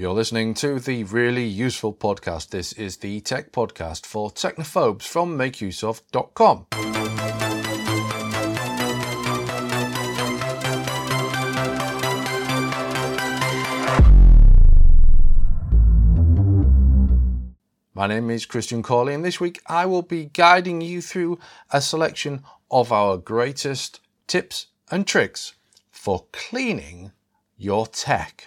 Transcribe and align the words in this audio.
You're 0.00 0.14
listening 0.14 0.54
to 0.54 0.78
the 0.78 1.02
really 1.02 1.44
useful 1.44 1.92
podcast. 1.92 2.50
This 2.50 2.72
is 2.74 2.98
the 2.98 3.20
tech 3.20 3.50
podcast 3.50 4.06
for 4.06 4.30
technophobes 4.30 5.02
from 5.02 5.36
makeuseof.com. 5.36 6.66
My 17.92 18.06
name 18.06 18.30
is 18.30 18.46
Christian 18.46 18.84
Cawley, 18.84 19.14
and 19.14 19.24
this 19.24 19.40
week 19.40 19.60
I 19.66 19.84
will 19.86 20.02
be 20.02 20.26
guiding 20.26 20.80
you 20.80 21.02
through 21.02 21.40
a 21.72 21.80
selection 21.80 22.44
of 22.70 22.92
our 22.92 23.16
greatest 23.16 23.98
tips 24.28 24.68
and 24.92 25.08
tricks 25.08 25.54
for 25.90 26.26
cleaning 26.30 27.10
your 27.56 27.88
tech. 27.88 28.46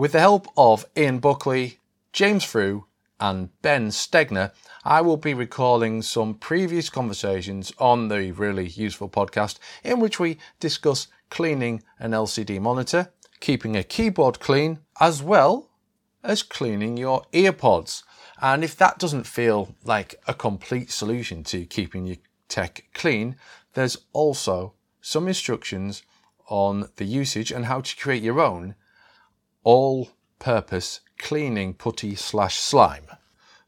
With 0.00 0.12
the 0.12 0.20
help 0.20 0.46
of 0.56 0.86
Ian 0.96 1.18
Buckley, 1.18 1.78
James 2.14 2.42
Frew, 2.42 2.86
and 3.20 3.50
Ben 3.60 3.88
Stegner, 3.88 4.52
I 4.82 5.02
will 5.02 5.18
be 5.18 5.34
recalling 5.34 6.00
some 6.00 6.36
previous 6.36 6.88
conversations 6.88 7.70
on 7.78 8.08
the 8.08 8.32
really 8.32 8.66
useful 8.66 9.10
podcast 9.10 9.58
in 9.84 10.00
which 10.00 10.18
we 10.18 10.38
discuss 10.58 11.08
cleaning 11.28 11.82
an 11.98 12.12
LCD 12.12 12.58
monitor, 12.62 13.12
keeping 13.40 13.76
a 13.76 13.82
keyboard 13.82 14.40
clean, 14.40 14.78
as 15.00 15.22
well 15.22 15.68
as 16.24 16.42
cleaning 16.42 16.96
your 16.96 17.26
earpods. 17.34 18.02
And 18.40 18.64
if 18.64 18.74
that 18.76 18.98
doesn't 18.98 19.26
feel 19.26 19.74
like 19.84 20.14
a 20.26 20.32
complete 20.32 20.90
solution 20.90 21.44
to 21.44 21.66
keeping 21.66 22.06
your 22.06 22.16
tech 22.48 22.84
clean, 22.94 23.36
there's 23.74 23.98
also 24.14 24.72
some 25.02 25.28
instructions 25.28 26.04
on 26.48 26.88
the 26.96 27.04
usage 27.04 27.52
and 27.52 27.66
how 27.66 27.82
to 27.82 27.96
create 27.98 28.22
your 28.22 28.40
own 28.40 28.76
all 29.64 30.10
purpose 30.38 31.00
cleaning 31.18 31.74
putty 31.74 32.14
slash 32.14 32.56
slime. 32.58 33.06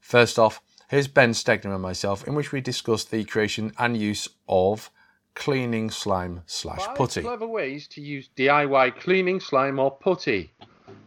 First 0.01 0.39
off, 0.39 0.61
here's 0.89 1.07
Ben 1.07 1.31
Stegner 1.31 1.73
and 1.73 1.81
myself, 1.81 2.27
in 2.27 2.35
which 2.35 2.51
we 2.51 2.61
discuss 2.61 3.03
the 3.05 3.23
creation 3.23 3.71
and 3.77 3.95
use 3.95 4.27
of 4.47 4.89
cleaning 5.35 5.89
slime 5.89 6.41
slash 6.45 6.85
putty. 6.95 7.21
Five 7.21 7.29
clever 7.29 7.47
ways 7.47 7.87
to 7.89 8.01
use 8.01 8.29
DIY 8.35 8.99
cleaning 8.99 9.39
slime 9.39 9.79
or 9.79 9.91
putty. 9.91 10.51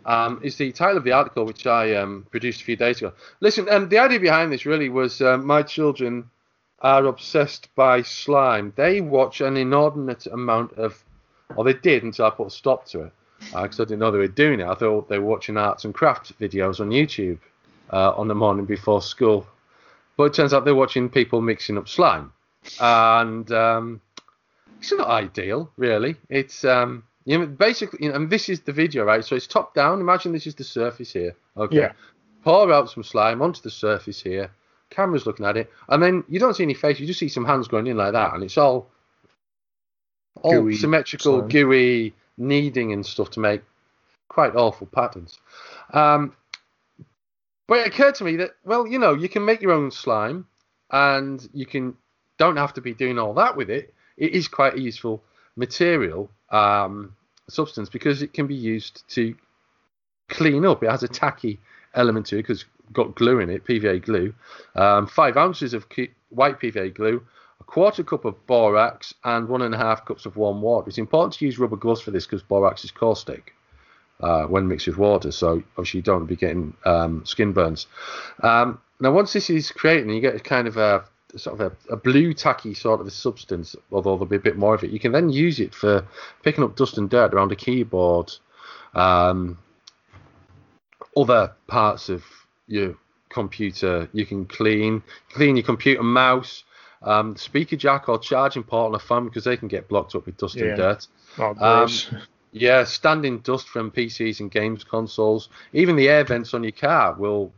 Um, 0.05 0.41
is 0.45 0.57
the 0.57 0.71
title 0.71 0.99
of 0.99 1.05
the 1.05 1.13
article 1.13 1.45
which 1.45 1.67
I 1.67 1.95
um, 1.97 2.27
produced 2.31 2.61
a 2.61 2.65
few 2.65 2.77
days 2.77 2.99
ago. 2.99 3.13
Listen, 3.41 3.69
um, 3.69 3.89
the 3.89 3.99
idea 3.99 4.21
behind 4.21 4.53
this 4.53 4.65
really 4.65 4.89
was 4.89 5.21
uh, 5.21 5.37
my 5.37 5.63
children 5.63 6.31
are 6.81 7.07
obsessed 7.07 7.75
by 7.75 8.03
slime. 8.03 8.73
They 8.77 9.01
watch 9.01 9.41
an 9.41 9.57
inordinate 9.57 10.27
amount 10.27 10.75
of, 10.75 11.03
or 11.57 11.65
they 11.65 11.73
did 11.75 12.05
until 12.05 12.27
I 12.27 12.31
put 12.31 12.47
a 12.47 12.51
stop 12.51 12.87
to 12.87 13.03
it 13.03 13.13
because 13.39 13.81
uh, 13.81 13.83
I 13.83 13.87
didn't 13.87 14.01
know 14.01 14.11
they 14.11 14.19
were 14.19 14.29
doing 14.29 14.61
it. 14.61 14.67
I 14.67 14.75
thought 14.75 15.09
they 15.09 15.19
were 15.19 15.27
watching 15.31 15.57
arts 15.57 15.85
and 15.85 15.95
crafts 15.95 16.33
videos 16.41 16.81
on 16.81 16.91
YouTube 16.91 17.39
uh, 17.93 18.13
on 18.13 18.29
the 18.29 18.35
morning 18.35 18.65
before 18.65 19.03
school. 19.03 19.47
But 20.17 20.25
it 20.25 20.35
turns 20.35 20.55
out 20.55 20.65
they're 20.65 20.75
watching 20.75 21.09
people 21.09 21.41
mixing 21.41 21.77
up 21.77 21.89
slime. 21.89 22.33
And 22.81 23.51
um, 23.53 24.01
it's 24.79 24.93
not 24.93 25.09
ideal, 25.09 25.71
really. 25.77 26.17
It's 26.29 26.65
um, 26.65 27.05
you 27.25 27.39
know, 27.39 27.47
basically, 27.47 27.99
you 28.03 28.09
know, 28.09 28.17
and 28.17 28.31
this 28.31 28.49
is 28.49 28.61
the 28.61 28.73
video, 28.73 29.05
right? 29.05 29.25
So 29.25 29.37
it's 29.37 29.47
top 29.47 29.75
down. 29.75 30.01
Imagine 30.01 30.33
this 30.33 30.47
is 30.47 30.55
the 30.55 30.65
surface 30.65 31.13
here. 31.13 31.35
Okay. 31.57 31.77
Yeah. 31.77 31.93
Pour 32.43 32.73
out 32.73 32.91
some 32.91 33.03
slime 33.03 33.43
onto 33.43 33.61
the 33.61 33.71
surface 33.71 34.23
here. 34.23 34.51
Camera's 34.91 35.27
looking 35.27 35.45
at 35.45 35.57
it, 35.57 35.71
and 35.89 36.01
then 36.01 36.23
you 36.29 36.39
don't 36.39 36.55
see 36.55 36.63
any 36.63 36.75
face. 36.75 37.01
You 37.01 37.07
just 37.07 37.19
see 37.19 37.29
some 37.29 37.45
hands 37.45 37.67
going 37.67 37.89
in 37.89 37.97
like 37.97 38.13
that, 38.13 38.35
and 38.35 38.45
it's 38.45 38.57
all 38.57 38.89
all 40.43 40.53
Gooey 40.53 40.77
symmetrical, 40.77 41.41
slime. 41.41 41.49
gooey, 41.49 42.15
kneading 42.39 42.93
and 42.93 43.05
stuff 43.05 43.31
to 43.31 43.41
make 43.41 43.63
quite 44.29 44.55
awful 44.55 44.87
patterns. 44.87 45.39
Um, 45.93 46.35
but 47.67 47.79
it 47.79 47.87
occurred 47.89 48.15
to 48.17 48.25
me 48.25 48.37
that, 48.37 48.51
well, 48.65 48.87
you 48.87 48.99
know, 48.99 49.15
you 49.15 49.29
can 49.29 49.45
make 49.45 49.61
your 49.61 49.73
own 49.73 49.91
slime, 49.91 50.47
and 50.91 51.49
you 51.53 51.67
can 51.67 51.97
don't 52.39 52.57
have 52.57 52.75
to 52.75 52.81
be 52.81 52.95
doing 52.95 53.19
all 53.19 53.35
that 53.35 53.57
with 53.57 53.71
it. 53.71 53.95
It 54.17 54.33
is 54.33 54.49
quite 54.49 54.75
a 54.75 54.81
useful 54.81 55.23
material 55.57 56.31
um, 56.51 57.15
substance 57.49 57.89
because 57.89 58.23
it 58.23 58.33
can 58.33 58.47
be 58.47 58.55
used 58.55 59.03
to 59.11 59.35
clean 60.29 60.65
up. 60.65 60.83
It 60.83 60.91
has 60.91 61.03
a 61.03 61.09
tacky 61.09 61.59
element 61.95 62.27
to 62.27 62.37
it 62.37 62.43
because 62.43 62.65
got 62.93 63.15
glue 63.15 63.41
in 63.41 63.51
it, 63.51 63.65
PVA 63.65 64.03
glue. 64.03 64.35
Um, 64.75 65.07
five 65.07 65.37
ounces 65.37 65.75
of 65.75 65.87
white 66.29 66.61
PVA 66.61 66.95
glue, 66.95 67.27
quarter 67.67 68.03
cup 68.03 68.25
of 68.25 68.47
borax, 68.47 69.15
and 69.25 69.49
one 69.49 69.63
and 69.63 69.75
a 69.75 69.79
half 69.79 70.05
cups 70.05 70.27
of 70.27 70.37
warm 70.37 70.63
water. 70.63 70.89
It's 70.89 70.99
important 70.99 71.35
to 71.35 71.45
use 71.45 71.59
rubber 71.59 71.77
gloves 71.77 72.01
for 72.01 72.11
this 72.11 72.27
because 72.27 72.43
borax 72.43 72.85
is 72.85 72.91
caustic 72.91 73.55
uh, 74.21 74.45
when 74.45 74.69
mixed 74.69 74.87
with 74.87 74.97
water, 74.97 75.31
so 75.31 75.63
obviously 75.77 75.99
you 75.99 76.03
don't 76.03 76.21
want 76.21 76.29
to 76.29 76.35
be 76.35 76.41
getting 76.41 76.75
um, 76.85 77.25
skin 77.25 77.53
burns. 77.53 77.87
Um, 78.43 78.81
now, 79.01 79.13
once 79.13 79.33
this 79.33 79.51
is 79.51 79.71
created, 79.71 80.07
and 80.07 80.15
you 80.15 80.21
get 80.21 80.37
a 80.37 80.41
kind 80.41 80.67
of 80.67 80.77
a 80.77 81.05
sort 81.37 81.61
of 81.61 81.73
a, 81.73 81.93
a 81.93 81.97
blue 81.97 82.33
tacky 82.33 82.75
sort 82.75 83.01
of 83.01 83.07
a 83.07 83.11
substance, 83.11 83.77
although 83.93 84.13
there'll 84.13 84.27
be 84.27 84.37
a 84.37 84.41
bit 84.41 84.57
more 84.57 84.75
of 84.75 84.85
it. 84.85 84.91
You 84.91 84.99
can 84.99 85.13
then 85.13 85.29
use 85.29 85.61
it 85.61 85.75
for 85.75 86.07
picking 86.43 86.65
up 86.65 86.77
dust 86.77 86.99
and 86.99 87.11
dirt 87.11 87.35
around 87.35 87.53
a 87.53 87.57
keyboard, 87.57 88.33
um, 88.95 89.59
other 91.17 91.53
parts 91.67 92.09
of 92.09 92.25
your 92.67 92.97
computer. 93.29 94.09
You 94.13 94.25
can 94.25 94.47
clean 94.47 95.03
clean 95.31 95.57
your 95.57 95.65
computer 95.65 96.03
mouse, 96.03 96.65
um, 97.07 97.37
speaker 97.37 97.77
jack 97.77 98.09
or 98.09 98.19
charging 98.19 98.63
port 98.65 98.89
on 98.91 98.95
a 98.95 98.99
phone 98.99 99.25
because 99.27 99.45
they 99.45 99.57
can 99.57 99.69
get 99.69 99.89
blocked 99.89 100.15
up 100.15 100.27
with 100.27 100.37
dust 100.37 100.57
Yeah. 100.57 100.65
and 100.67 100.77
dirt. 100.77 101.07
Oh, 101.39 101.55
gross. 101.55 102.11
Yeah, 102.53 102.85
standing 102.85 103.39
dust 103.41 103.69
from 103.69 103.91
PCs 103.91 104.41
and 104.41 104.51
games 104.51 104.83
consoles. 104.85 105.49
Even 105.73 105.97
the 105.97 106.09
air 106.09 106.25
vents 106.25 106.55
on 106.55 106.63
your 106.63 106.73
car 106.73 107.15
will 107.15 107.53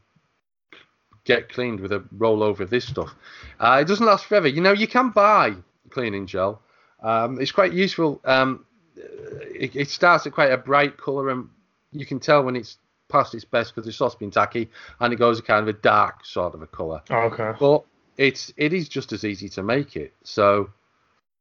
get 1.25 1.49
cleaned 1.51 1.81
with 1.81 1.93
a 1.93 2.01
rollover 2.17 2.61
of 2.61 2.71
this 2.71 2.87
stuff. 2.87 3.15
Uh, 3.61 3.79
it 3.81 3.87
doesn't 3.87 4.07
last 4.07 4.25
forever. 4.27 4.49
You 4.49 4.61
know, 4.61 4.73
you 4.73 4.87
can 4.89 5.11
buy 5.11 5.55
cleaning 5.91 6.27
gel. 6.27 6.61
Um, 7.03 7.41
it's 7.41 7.53
quite 7.53 7.73
useful. 7.73 8.21
Um, 8.25 8.65
it, 8.97 9.77
it 9.77 9.89
starts 9.89 10.27
at 10.27 10.33
quite 10.33 10.51
a 10.53 10.57
bright 10.59 10.97
colour, 10.97 11.29
and 11.31 11.49
you 11.93 12.05
can 12.07 12.19
tell 12.19 12.43
when 12.43 12.57
it's 12.57 12.79
past 13.09 13.35
its 13.35 13.45
best 13.45 13.75
because 13.75 13.87
the 13.99 14.17
been 14.19 14.31
tacky, 14.31 14.69
and 15.01 15.13
it 15.13 15.17
goes 15.17 15.39
a 15.39 15.43
kind 15.43 15.63
of 15.63 15.69
a 15.69 15.79
dark 15.79 16.25
sort 16.25 16.55
of 16.55 16.63
a 16.63 16.67
colour 16.67 17.01
Oh, 17.11 17.31
okay. 17.33 17.53
but 17.59 17.85
it's 18.19 18.53
it 18.57 18.73
is 18.75 18.89
just 18.89 19.13
as 19.13 19.25
easy 19.25 19.49
to 19.51 19.63
make 19.63 19.97
it. 19.97 20.13
So 20.25 20.71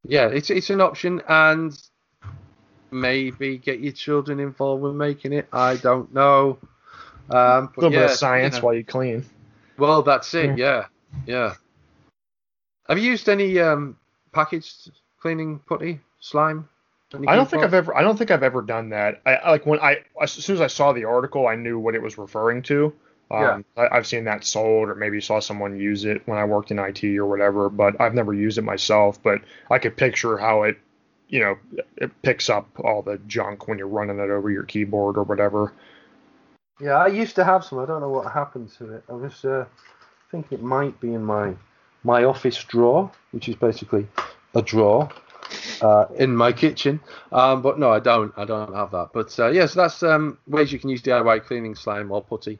yeah, 0.05 0.27
it's 0.27 0.49
it's 0.49 0.69
an 0.69 0.79
option, 0.79 1.21
and 1.27 1.77
maybe 2.91 3.57
get 3.57 3.79
your 3.81 3.91
children 3.91 4.39
involved 4.39 4.83
with 4.83 4.95
making 4.95 5.33
it. 5.33 5.47
I 5.51 5.75
don't 5.75 6.13
know. 6.13 6.59
Um, 7.29 7.35
A 7.35 7.71
little 7.75 7.91
yeah, 7.91 7.99
bit 8.03 8.11
of 8.11 8.17
science 8.17 8.55
you 8.55 8.61
know. 8.61 8.65
while 8.67 8.75
you 8.75 8.85
clean. 8.85 9.25
Well, 9.77 10.01
that's 10.03 10.33
it. 10.33 10.57
Yeah, 10.57 10.85
yeah. 11.25 11.55
Have 12.87 12.97
you 12.97 13.03
used 13.11 13.27
any 13.27 13.59
um, 13.59 13.97
packaged 14.31 14.91
cleaning 15.19 15.59
putty 15.67 15.99
slime? 16.21 16.69
I 17.27 17.35
don't 17.35 17.49
think? 17.49 17.63
I've 17.63 17.73
ever. 17.73 17.95
I 17.95 18.01
don't 18.01 18.17
think 18.17 18.31
I've 18.31 18.43
ever 18.43 18.61
done 18.61 18.89
that. 18.89 19.21
I 19.25 19.35
I- 19.35 19.51
like 19.51 19.65
when 19.65 19.79
I 19.79 20.03
as 20.21 20.31
soon 20.31 20.55
as 20.55 20.61
I 20.61 20.67
saw 20.67 20.93
the 20.93 21.05
article, 21.05 21.47
I 21.47 21.55
knew 21.55 21.79
what 21.79 21.95
it 21.95 22.01
was 22.01 22.17
referring 22.17 22.61
to. 22.63 22.93
Um, 23.29 23.65
I, 23.75 23.87
I've 23.91 24.07
seen 24.07 24.23
that 24.25 24.45
sold, 24.45 24.89
or 24.89 24.95
maybe 24.95 25.19
saw 25.19 25.39
someone 25.39 25.79
use 25.79 26.05
it 26.05 26.21
when 26.27 26.37
I 26.37 26.45
worked 26.45 26.71
in 26.71 26.79
IT 26.79 27.03
or 27.17 27.25
whatever. 27.25 27.69
But 27.69 27.99
I've 27.99 28.13
never 28.13 28.33
used 28.33 28.57
it 28.57 28.63
myself. 28.63 29.21
But 29.21 29.41
I 29.69 29.79
could 29.79 29.97
picture 29.97 30.37
how 30.37 30.63
it, 30.63 30.77
you 31.27 31.39
know, 31.39 31.57
it 31.97 32.21
picks 32.21 32.49
up 32.49 32.67
all 32.83 33.01
the 33.01 33.17
junk 33.27 33.67
when 33.67 33.77
you're 33.77 33.87
running 33.87 34.19
it 34.19 34.29
over 34.29 34.49
your 34.49 34.63
keyboard 34.63 35.17
or 35.17 35.23
whatever. 35.23 35.73
Yeah, 36.79 36.97
I 36.97 37.07
used 37.07 37.35
to 37.35 37.43
have 37.43 37.65
some. 37.65 37.79
I 37.79 37.85
don't 37.85 38.01
know 38.01 38.09
what 38.09 38.31
happened 38.31 38.71
to 38.77 38.95
it. 38.95 39.03
I 39.09 39.13
was 39.13 39.43
uh, 39.43 39.65
thinking 40.31 40.59
it 40.59 40.63
might 40.63 40.99
be 40.99 41.13
in 41.13 41.23
my 41.23 41.53
my 42.03 42.23
office 42.23 42.63
drawer, 42.63 43.11
which 43.31 43.49
is 43.49 43.55
basically 43.55 44.07
a 44.55 44.61
drawer 44.61 45.09
uh, 45.81 46.05
in 46.15 46.35
my 46.35 46.51
kitchen. 46.51 46.99
Um, 47.31 47.61
but 47.61 47.79
no, 47.79 47.91
I 47.91 47.99
don't. 47.99 48.31
I 48.37 48.45
don't 48.45 48.73
have 48.73 48.91
that. 48.91 49.09
But 49.13 49.37
uh, 49.39 49.49
yes, 49.49 49.73
that's 49.73 50.03
um, 50.03 50.37
ways 50.47 50.71
you 50.71 50.79
can 50.79 50.89
use 50.89 51.01
DIY 51.01 51.45
cleaning 51.45 51.75
slime 51.75 52.11
or 52.11 52.23
putty 52.23 52.59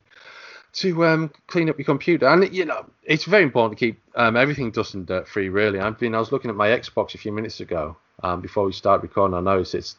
to 0.78 1.06
um, 1.06 1.32
clean 1.48 1.70
up 1.70 1.78
your 1.78 1.86
computer. 1.86 2.28
And 2.28 2.54
you 2.54 2.66
know, 2.66 2.86
it's 3.04 3.26
very 3.26 3.44
important 3.44 3.78
to 3.80 3.86
keep 3.86 4.00
um, 4.16 4.36
everything 4.36 4.72
dust 4.72 4.94
and 4.94 5.06
dirt 5.06 5.28
free. 5.28 5.50
Really, 5.50 5.80
I've 5.80 6.00
been. 6.00 6.16
I 6.16 6.20
was 6.20 6.32
looking 6.32 6.50
at 6.50 6.56
my 6.56 6.70
Xbox 6.70 7.16
a 7.16 7.18
few 7.18 7.32
minutes 7.32 7.60
ago 7.60 7.98
um, 8.24 8.42
before 8.42 8.66
we 8.66 8.74
start 8.74 9.02
recording. 9.02 9.36
I 9.36 9.42
noticed 9.42 9.76
it's 9.76 9.96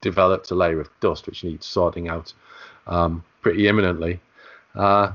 developed 0.00 0.50
a 0.50 0.54
layer 0.54 0.80
of 0.80 0.88
dust 1.00 1.26
which 1.26 1.44
needs 1.44 1.66
sorting 1.66 2.08
out 2.08 2.32
um, 2.86 3.24
pretty 3.42 3.68
imminently. 3.68 4.20
Uh, 4.74 5.12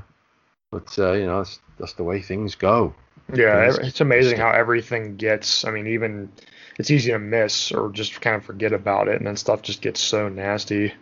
but 0.70 0.96
uh, 0.98 1.12
you 1.12 1.26
know, 1.26 1.38
that's, 1.38 1.60
that's 1.78 1.92
the 1.94 2.04
way 2.04 2.22
things 2.22 2.54
go. 2.54 2.94
Yeah, 3.34 3.72
it's 3.80 4.00
amazing 4.00 4.38
how 4.38 4.50
everything 4.50 5.16
gets. 5.16 5.64
I 5.64 5.70
mean, 5.70 5.86
even 5.86 6.30
it's 6.78 6.90
easy 6.90 7.10
to 7.12 7.18
miss 7.18 7.72
or 7.72 7.90
just 7.90 8.20
kind 8.20 8.36
of 8.36 8.44
forget 8.44 8.72
about 8.72 9.08
it, 9.08 9.16
and 9.16 9.26
then 9.26 9.36
stuff 9.36 9.62
just 9.62 9.80
gets 9.80 10.00
so 10.00 10.28
nasty. 10.28 10.92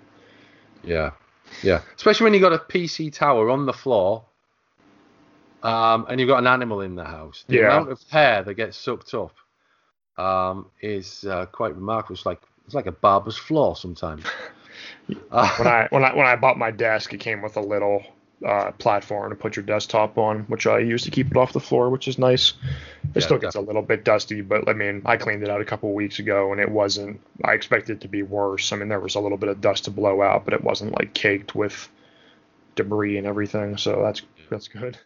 Yeah, 0.84 1.10
yeah. 1.62 1.80
Especially 1.96 2.24
when 2.24 2.34
you've 2.34 2.42
got 2.42 2.52
a 2.52 2.58
PC 2.58 3.12
tower 3.12 3.50
on 3.50 3.66
the 3.66 3.72
floor, 3.72 4.24
um, 5.62 6.06
and 6.08 6.18
you've 6.18 6.28
got 6.28 6.38
an 6.38 6.46
animal 6.46 6.80
in 6.80 6.94
the 6.94 7.04
house. 7.04 7.44
The 7.48 7.58
Yeah. 7.58 7.66
amount 7.66 7.90
of 7.90 8.02
hair 8.10 8.42
that 8.42 8.54
gets 8.54 8.76
sucked 8.76 9.14
up 9.14 9.34
um, 10.16 10.70
is 10.80 11.24
uh, 11.24 11.46
quite 11.46 11.74
remarkable. 11.74 12.14
It's 12.14 12.26
like 12.26 12.40
it's 12.66 12.74
like 12.74 12.86
a 12.86 12.92
barber's 12.92 13.36
floor 13.36 13.76
sometimes. 13.76 14.24
When 15.30 15.68
I 15.68 15.86
when 15.90 16.04
I 16.04 16.14
when 16.14 16.26
I 16.26 16.36
bought 16.36 16.58
my 16.58 16.70
desk, 16.70 17.12
it 17.14 17.18
came 17.20 17.40
with 17.42 17.56
a 17.56 17.60
little 17.60 18.02
uh, 18.46 18.72
platform 18.72 19.30
to 19.30 19.36
put 19.36 19.56
your 19.56 19.64
desktop 19.64 20.16
on, 20.18 20.40
which 20.44 20.66
I 20.66 20.78
use 20.78 21.04
to 21.04 21.10
keep 21.10 21.30
it 21.30 21.36
off 21.36 21.52
the 21.52 21.60
floor, 21.60 21.90
which 21.90 22.08
is 22.08 22.18
nice. 22.18 22.54
It 23.14 23.20
Yeah, 23.20 23.20
still 23.22 23.38
gets 23.38 23.54
a 23.56 23.60
little 23.60 23.82
bit 23.82 24.04
dusty, 24.04 24.40
but 24.40 24.68
I 24.68 24.72
mean, 24.72 25.02
I 25.04 25.16
cleaned 25.16 25.42
it 25.42 25.50
out 25.50 25.60
a 25.60 25.64
couple 25.64 25.92
weeks 25.92 26.18
ago, 26.18 26.52
and 26.52 26.60
it 26.60 26.70
wasn't. 26.70 27.20
I 27.44 27.52
expected 27.52 27.98
it 27.98 28.00
to 28.02 28.08
be 28.08 28.22
worse. 28.22 28.72
I 28.72 28.76
mean, 28.76 28.88
there 28.88 29.00
was 29.00 29.14
a 29.14 29.20
little 29.20 29.38
bit 29.38 29.48
of 29.48 29.60
dust 29.60 29.84
to 29.84 29.90
blow 29.90 30.22
out, 30.22 30.44
but 30.44 30.54
it 30.54 30.64
wasn't 30.64 30.98
like 30.98 31.12
caked 31.14 31.54
with 31.54 31.88
debris 32.76 33.18
and 33.18 33.26
everything. 33.26 33.76
So 33.76 34.00
that's 34.02 34.22
that's 34.50 34.68
good. 34.68 34.98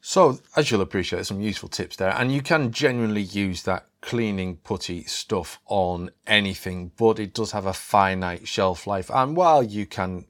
So, 0.00 0.38
as 0.56 0.70
you'll 0.70 0.80
appreciate, 0.80 1.26
some 1.26 1.40
useful 1.40 1.68
tips 1.68 1.96
there, 1.96 2.14
and 2.16 2.32
you 2.32 2.40
can 2.40 2.72
genuinely 2.72 3.20
use 3.20 3.64
that 3.64 3.86
cleaning 4.00 4.56
putty 4.56 5.04
stuff 5.04 5.58
on 5.66 6.10
anything, 6.26 6.92
but 6.96 7.18
it 7.18 7.34
does 7.34 7.50
have 7.52 7.66
a 7.66 7.72
finite 7.72 8.46
shelf 8.46 8.86
life. 8.86 9.10
And 9.10 9.36
while 9.36 9.62
you 9.62 9.86
can 9.86 10.26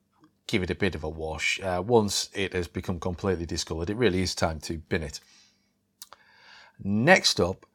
give 0.48 0.64
it 0.64 0.70
a 0.70 0.74
bit 0.74 0.96
of 0.96 1.04
a 1.04 1.08
wash, 1.08 1.60
uh, 1.60 1.80
once 1.86 2.28
it 2.34 2.52
has 2.52 2.66
become 2.66 2.98
completely 2.98 3.46
discoloured, 3.46 3.90
it 3.90 3.96
really 3.96 4.22
is 4.22 4.34
time 4.34 4.58
to 4.60 4.78
bin 4.78 5.04
it. 5.04 5.20
Next 6.82 7.38
up, 7.38 7.66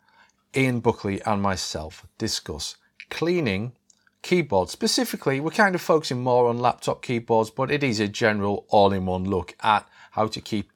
Ian 0.56 0.82
Buckley 0.82 1.22
and 1.22 1.42
myself 1.42 2.06
discuss 2.18 2.76
cleaning 3.10 3.74
keyboards. 4.22 4.72
Specifically, 4.72 5.40
we're 5.40 5.52
kind 5.52 5.76
of 5.76 5.82
focusing 5.82 6.22
more 6.22 6.48
on 6.48 6.58
laptop 6.58 7.02
keyboards, 7.02 7.50
but 7.50 7.72
it 7.72 7.84
is 7.84 8.00
a 8.00 8.08
general 8.08 8.66
all 8.70 8.92
in 8.92 9.06
one 9.06 9.24
look 9.24 9.56
at 9.62 9.88
how 10.12 10.28
to 10.28 10.42
keep 10.42 10.72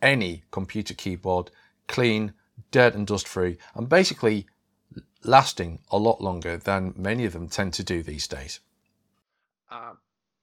any 0.00 0.44
computer 0.50 0.94
keyboard 0.94 1.50
clean, 1.88 2.32
dirt 2.70 2.94
and 2.94 3.06
dust 3.06 3.26
free, 3.26 3.58
and 3.74 3.88
basically 3.88 4.46
lasting 5.24 5.80
a 5.90 5.98
lot 5.98 6.20
longer 6.20 6.56
than 6.56 6.94
many 6.96 7.24
of 7.24 7.32
them 7.32 7.48
tend 7.48 7.74
to 7.74 7.84
do 7.84 8.02
these 8.02 8.28
days. 8.28 8.60
uh, 9.70 9.92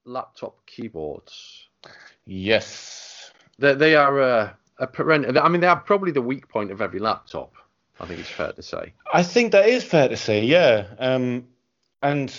laptop 0.08 0.66
keyboards. 0.66 1.68
Yes. 2.24 3.30
They, 3.58 3.74
they 3.74 3.94
are 3.94 4.20
uh, 4.20 4.52
a. 4.78 4.88
I 5.42 5.48
mean, 5.48 5.60
they 5.60 5.66
are 5.66 5.80
probably 5.80 6.12
the 6.12 6.22
weak 6.22 6.48
point 6.48 6.70
of 6.70 6.80
every 6.80 7.00
laptop. 7.00 7.54
I 8.00 8.06
think 8.06 8.20
it's 8.20 8.30
fair 8.30 8.52
to 8.52 8.62
say. 8.62 8.92
I 9.12 9.22
think 9.22 9.52
that 9.52 9.68
is 9.68 9.84
fair 9.84 10.08
to 10.08 10.16
say, 10.16 10.44
yeah. 10.44 10.86
Um, 10.98 11.48
and, 12.00 12.32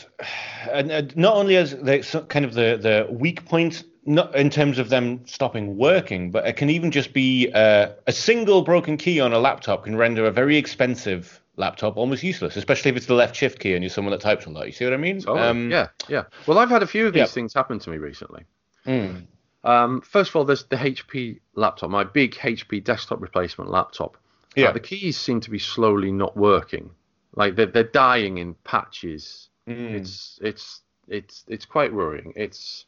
and 0.72 0.90
and 0.90 1.18
not 1.18 1.36
only 1.36 1.58
as 1.58 1.72
the 1.72 2.26
kind 2.30 2.46
of 2.46 2.54
the 2.54 2.78
the 2.82 3.08
weak 3.14 3.46
point, 3.46 3.84
not 4.06 4.34
in 4.36 4.50
terms 4.50 4.80
of 4.80 4.90
them 4.90 5.22
stopping 5.26 5.78
working, 5.78 6.32
but 6.32 6.48
it 6.48 6.54
can 6.54 6.70
even 6.70 6.92
just 6.92 7.14
be 7.14 7.52
uh, 7.54 7.90
a 8.08 8.12
single 8.12 8.62
broken 8.62 8.96
key 8.98 9.20
on 9.20 9.34
a 9.34 9.40
laptop 9.40 9.84
can 9.84 9.98
render 9.98 10.26
a 10.26 10.32
very 10.32 10.56
expensive 10.56 11.42
laptop 11.60 11.98
almost 11.98 12.24
useless, 12.24 12.56
especially 12.56 12.90
if 12.90 12.98
it's 12.98 13.06
the 13.06 13.14
left 13.14 13.36
shift 13.36 13.60
key 13.60 13.74
and 13.76 13.84
you're 13.84 13.90
someone 13.90 14.12
that 14.12 14.22
types 14.22 14.46
a 14.46 14.50
lot. 14.50 14.66
You 14.66 14.72
see 14.72 14.86
what 14.86 14.94
I 14.94 14.98
mean? 14.98 15.22
Oh, 15.28 15.38
Um, 15.38 15.70
yeah, 15.70 15.90
yeah. 16.08 16.24
Well, 16.48 16.58
I've 16.58 16.70
had 16.70 16.82
a 16.82 16.88
few 16.88 17.06
of 17.08 17.14
these 17.14 17.20
yeah. 17.20 17.26
things 17.26 17.54
happen 17.54 17.78
to 17.80 17.90
me 17.90 17.98
recently. 17.98 18.46
mm, 18.88 19.26
Um, 19.64 20.02
first 20.02 20.30
of 20.30 20.36
all, 20.38 20.46
there's 20.46 20.64
the 20.64 20.78
HP 20.78 21.40
laptop, 21.56 21.90
my 21.90 22.04
big 22.06 22.34
HP 22.36 22.84
desktop 22.84 23.22
replacement 23.22 23.70
laptop. 23.70 24.16
Uh, 24.16 24.62
Yeah. 24.62 24.72
the 24.72 24.80
keys 24.80 25.18
seem 25.18 25.42
to 25.42 25.50
be 25.52 25.60
slowly 25.60 26.12
not 26.12 26.36
working. 26.38 26.92
Like 27.36 27.56
they're, 27.56 27.68
they're 27.68 27.84
dying 27.84 28.38
in 28.40 28.56
patches. 28.64 29.50
mm. 29.68 29.94
It's 29.94 30.40
it's 30.42 30.82
it's 31.08 31.44
it's 31.48 31.66
quite 31.66 31.94
worrying. 31.94 32.34
It's 32.36 32.86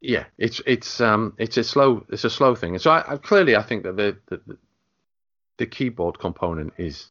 yeah, 0.00 0.24
it's 0.38 0.60
it's 0.66 1.00
um 1.00 1.34
it's 1.38 1.56
a 1.56 1.64
slow 1.64 2.04
it's 2.08 2.24
a 2.24 2.30
slow 2.30 2.54
thing. 2.54 2.72
And 2.74 2.82
so 2.82 2.90
I, 2.90 3.12
I 3.14 3.16
clearly 3.16 3.56
I 3.56 3.62
think 3.62 3.84
that 3.84 3.96
the, 3.96 4.16
the 4.28 4.58
the 5.56 5.66
keyboard 5.66 6.18
component 6.18 6.72
is 6.78 7.08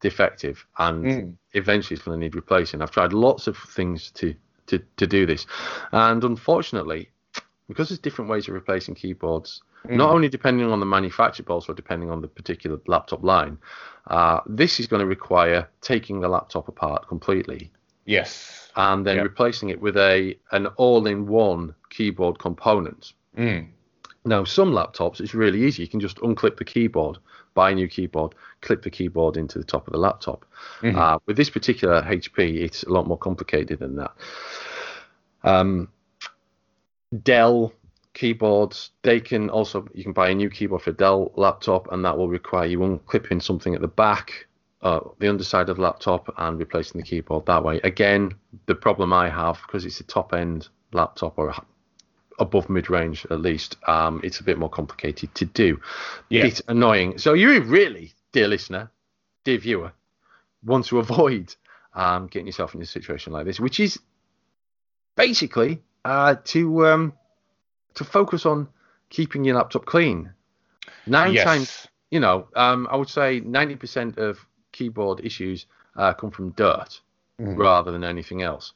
defective 0.00 0.66
and 0.78 1.04
Mm. 1.04 1.36
eventually 1.52 1.96
it's 1.96 2.04
going 2.04 2.18
to 2.18 2.24
need 2.24 2.34
replacing. 2.34 2.82
I've 2.82 2.90
tried 2.90 3.12
lots 3.12 3.46
of 3.46 3.56
things 3.56 4.10
to 4.12 4.34
to 4.66 4.78
to 4.96 5.06
do 5.06 5.26
this, 5.26 5.46
and 5.92 6.24
unfortunately, 6.24 7.10
because 7.68 7.90
there's 7.90 7.98
different 7.98 8.30
ways 8.30 8.48
of 8.48 8.54
replacing 8.54 8.94
keyboards, 8.94 9.62
not 9.90 10.10
only 10.10 10.28
depending 10.30 10.70
on 10.70 10.80
the 10.80 10.86
manufacturer, 10.86 11.44
but 11.46 11.52
also 11.54 11.74
depending 11.74 12.10
on 12.10 12.22
the 12.22 12.28
particular 12.28 12.80
laptop 12.86 13.22
line, 13.22 13.58
uh, 14.06 14.40
this 14.46 14.80
is 14.80 14.86
going 14.86 15.00
to 15.00 15.06
require 15.06 15.68
taking 15.82 16.20
the 16.20 16.28
laptop 16.28 16.68
apart 16.68 17.06
completely 17.08 17.70
Yes. 18.06 18.70
and 18.76 19.06
then 19.06 19.16
Yeah. 19.16 19.22
replacing 19.22 19.68
it 19.68 19.80
with 19.80 19.98
a 19.98 20.38
an 20.52 20.66
all-in-one 20.78 21.74
keyboard 21.90 22.38
component. 22.38 23.12
Mm. 23.36 23.68
Now, 24.24 24.44
some 24.44 24.72
laptops 24.72 25.20
it's 25.20 25.34
really 25.34 25.62
easy. 25.62 25.82
You 25.82 25.88
can 25.88 26.00
just 26.00 26.16
unclip 26.18 26.56
the 26.56 26.64
keyboard, 26.64 27.18
buy 27.54 27.70
a 27.70 27.74
new 27.74 27.88
keyboard, 27.88 28.34
clip 28.60 28.82
the 28.82 28.90
keyboard 28.90 29.36
into 29.36 29.58
the 29.58 29.64
top 29.64 29.86
of 29.86 29.92
the 29.92 29.98
laptop. 29.98 30.44
Mhm. 30.82 30.96
Uh, 30.96 31.18
with 31.26 31.36
this 31.36 31.50
particular 31.50 32.02
HP, 32.02 32.62
it's 32.62 32.82
a 32.82 32.90
lot 32.90 33.06
more 33.06 33.18
complicated 33.18 33.78
than 33.78 33.96
that. 33.96 34.12
Um, 35.42 35.88
Dell 37.22 37.72
keyboards, 38.14 38.90
they 39.02 39.20
can 39.20 39.50
also 39.50 39.86
you 39.94 40.02
can 40.02 40.12
buy 40.12 40.30
a 40.30 40.34
new 40.34 40.50
keyboard 40.50 40.82
for 40.82 40.90
a 40.90 40.94
Dell 40.94 41.32
laptop, 41.36 41.90
and 41.92 42.04
that 42.04 42.16
will 42.16 42.28
require 42.28 42.66
you 42.66 42.78
unclipping 42.80 43.42
something 43.42 43.74
at 43.74 43.80
the 43.80 43.88
back, 43.88 44.46
uh, 44.82 45.00
the 45.18 45.28
underside 45.28 45.68
of 45.68 45.76
the 45.76 45.82
laptop, 45.82 46.32
and 46.38 46.58
replacing 46.58 47.00
the 47.00 47.06
keyboard 47.06 47.46
that 47.46 47.62
way. 47.62 47.80
Again, 47.84 48.34
the 48.66 48.74
problem 48.74 49.12
I 49.12 49.28
have 49.28 49.60
because 49.66 49.84
it's 49.84 50.00
a 50.00 50.04
top 50.04 50.32
end 50.32 50.68
laptop 50.92 51.38
or 51.38 51.48
a 51.48 51.52
above 52.38 52.68
mid 52.68 52.90
range 52.90 53.26
at 53.30 53.40
least, 53.40 53.76
um, 53.86 54.20
it's 54.24 54.40
a 54.40 54.44
bit 54.44 54.58
more 54.58 54.68
complicated 54.68 55.34
to 55.36 55.44
do. 55.44 55.80
Yeah. 56.28 56.42
Bit 56.42 56.60
annoying. 56.68 57.18
So 57.18 57.34
you 57.34 57.60
really, 57.62 58.12
dear 58.32 58.48
listener, 58.48 58.90
dear 59.44 59.58
viewer, 59.58 59.92
want 60.64 60.86
to 60.86 60.98
avoid 61.04 61.54
um, 61.94 62.26
getting 62.26 62.46
yourself 62.46 62.74
in 62.74 62.82
a 62.82 62.86
situation 62.86 63.32
like 63.32 63.46
this, 63.46 63.60
which 63.60 63.80
is 63.80 63.98
basically 65.16 65.82
uh, 66.04 66.36
to 66.44 66.86
um, 66.86 67.12
to 67.94 68.04
focus 68.04 68.46
on 68.46 68.68
keeping 69.10 69.44
your 69.44 69.56
laptop 69.56 69.86
clean. 69.86 70.32
Nine 71.06 71.34
Yes. 71.34 71.44
times, 71.44 71.88
you 72.10 72.20
know, 72.20 72.48
um, 72.56 72.88
I 72.90 72.96
would 72.96 73.08
say 73.08 73.40
ninety 73.40 73.76
percent 73.76 74.18
of 74.18 74.38
keyboard 74.72 75.20
issues 75.24 75.66
uh, 75.96 76.12
come 76.12 76.30
from 76.30 76.50
dirt 76.50 77.00
Mhm. 77.40 77.58
rather 77.58 77.90
than 77.90 78.04
anything 78.04 78.42
else. 78.42 78.72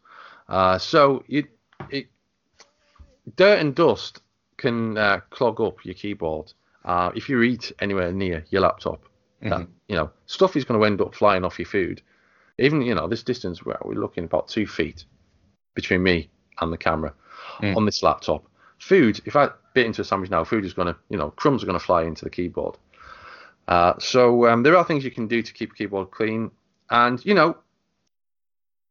Uh, 0.49 0.79
so 0.79 1.23
it, 1.29 1.47
it 1.91 2.09
dirt 3.37 3.59
and 3.59 3.75
dust 3.75 4.23
can 4.57 4.97
uh, 4.99 5.21
clog 5.31 5.61
up 5.61 5.85
your 5.85 5.95
keyboard 5.95 6.53
uh, 6.85 7.11
if 7.15 7.29
you 7.29 7.43
eat 7.43 7.73
anywhere 7.81 8.13
near 8.13 8.45
your 8.51 8.63
laptop. 8.63 9.05
That, 9.43 9.61
Mhm. 9.61 9.69
you 9.89 9.97
know, 9.97 10.11
stuff 10.27 10.57
is 10.57 10.65
going 10.65 10.81
to 10.81 10.85
end 10.87 11.01
up 11.01 11.15
flying 11.15 11.45
off 11.45 11.59
your 11.59 11.67
food. 11.67 12.03
Even 12.59 12.83
you 12.83 12.95
know 12.95 13.07
this 13.07 13.23
distance 13.23 13.65
where 13.65 13.79
we're 13.85 13.95
looking 13.95 14.25
about 14.25 14.49
two 14.49 14.67
feet 14.67 15.05
between 15.75 16.03
me 16.03 16.29
and 16.61 16.73
the 16.73 16.76
camera 16.76 17.14
Mm. 17.61 17.76
on 17.76 17.85
this 17.85 18.02
laptop. 18.02 18.45
Food, 18.79 19.21
if 19.25 19.37
I 19.37 19.50
bit 19.75 19.87
into 19.87 20.02
a 20.02 20.05
sandwich 20.05 20.31
now, 20.31 20.43
food 20.45 20.64
is 20.64 20.75
going 20.75 20.88
to, 20.88 20.97
you 21.09 21.17
know, 21.17 21.31
crumbs 21.31 21.62
are 21.62 21.67
going 21.67 21.79
to 21.79 21.85
fly 21.85 22.02
into 22.02 22.25
the 22.25 22.31
keyboard. 22.31 22.76
Uh, 23.69 23.95
so 23.99 24.47
um, 24.49 24.62
there 24.62 24.76
are 24.76 24.85
things 24.85 25.05
you 25.05 25.11
can 25.11 25.29
do 25.29 25.43
to 25.43 25.52
keep 25.52 25.73
a 25.73 25.75
keyboard 25.75 26.11
clean, 26.11 26.50
and 26.91 27.25
you 27.25 27.35
know, 27.35 27.57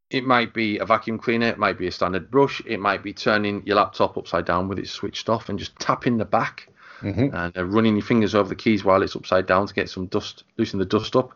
it 0.10 0.24
might 0.26 0.54
be 0.54 0.78
a 0.78 0.86
vacuum 0.86 1.18
cleaner, 1.18 1.48
it 1.48 1.58
might 1.58 1.78
be 1.78 1.88
a 1.88 1.92
standard 1.92 2.32
brush, 2.32 2.62
it 2.66 2.80
might 2.80 3.04
be 3.04 3.14
turning 3.14 3.62
your 3.66 3.76
laptop 3.76 4.18
upside 4.18 4.46
down 4.46 4.68
with 4.68 4.80
it 4.80 4.88
switched 4.88 5.28
off 5.30 5.50
and 5.50 5.60
just 5.60 5.78
tapping 5.80 6.18
the 6.18 6.26
back 6.26 6.70
Mhm. 7.02 7.34
and 7.34 7.58
uh, 7.58 7.66
running 7.66 7.96
your 7.96 8.06
fingers 8.06 8.34
over 8.34 8.50
the 8.50 8.56
keys 8.56 8.84
while 8.84 9.04
it's 9.04 9.16
upside 9.16 9.46
down 9.46 9.68
to 9.68 9.74
get 9.74 9.90
some 9.90 10.08
dust, 10.08 10.44
loosen 10.58 10.80
the 10.80 10.86
dust 10.86 11.16
up. 11.16 11.32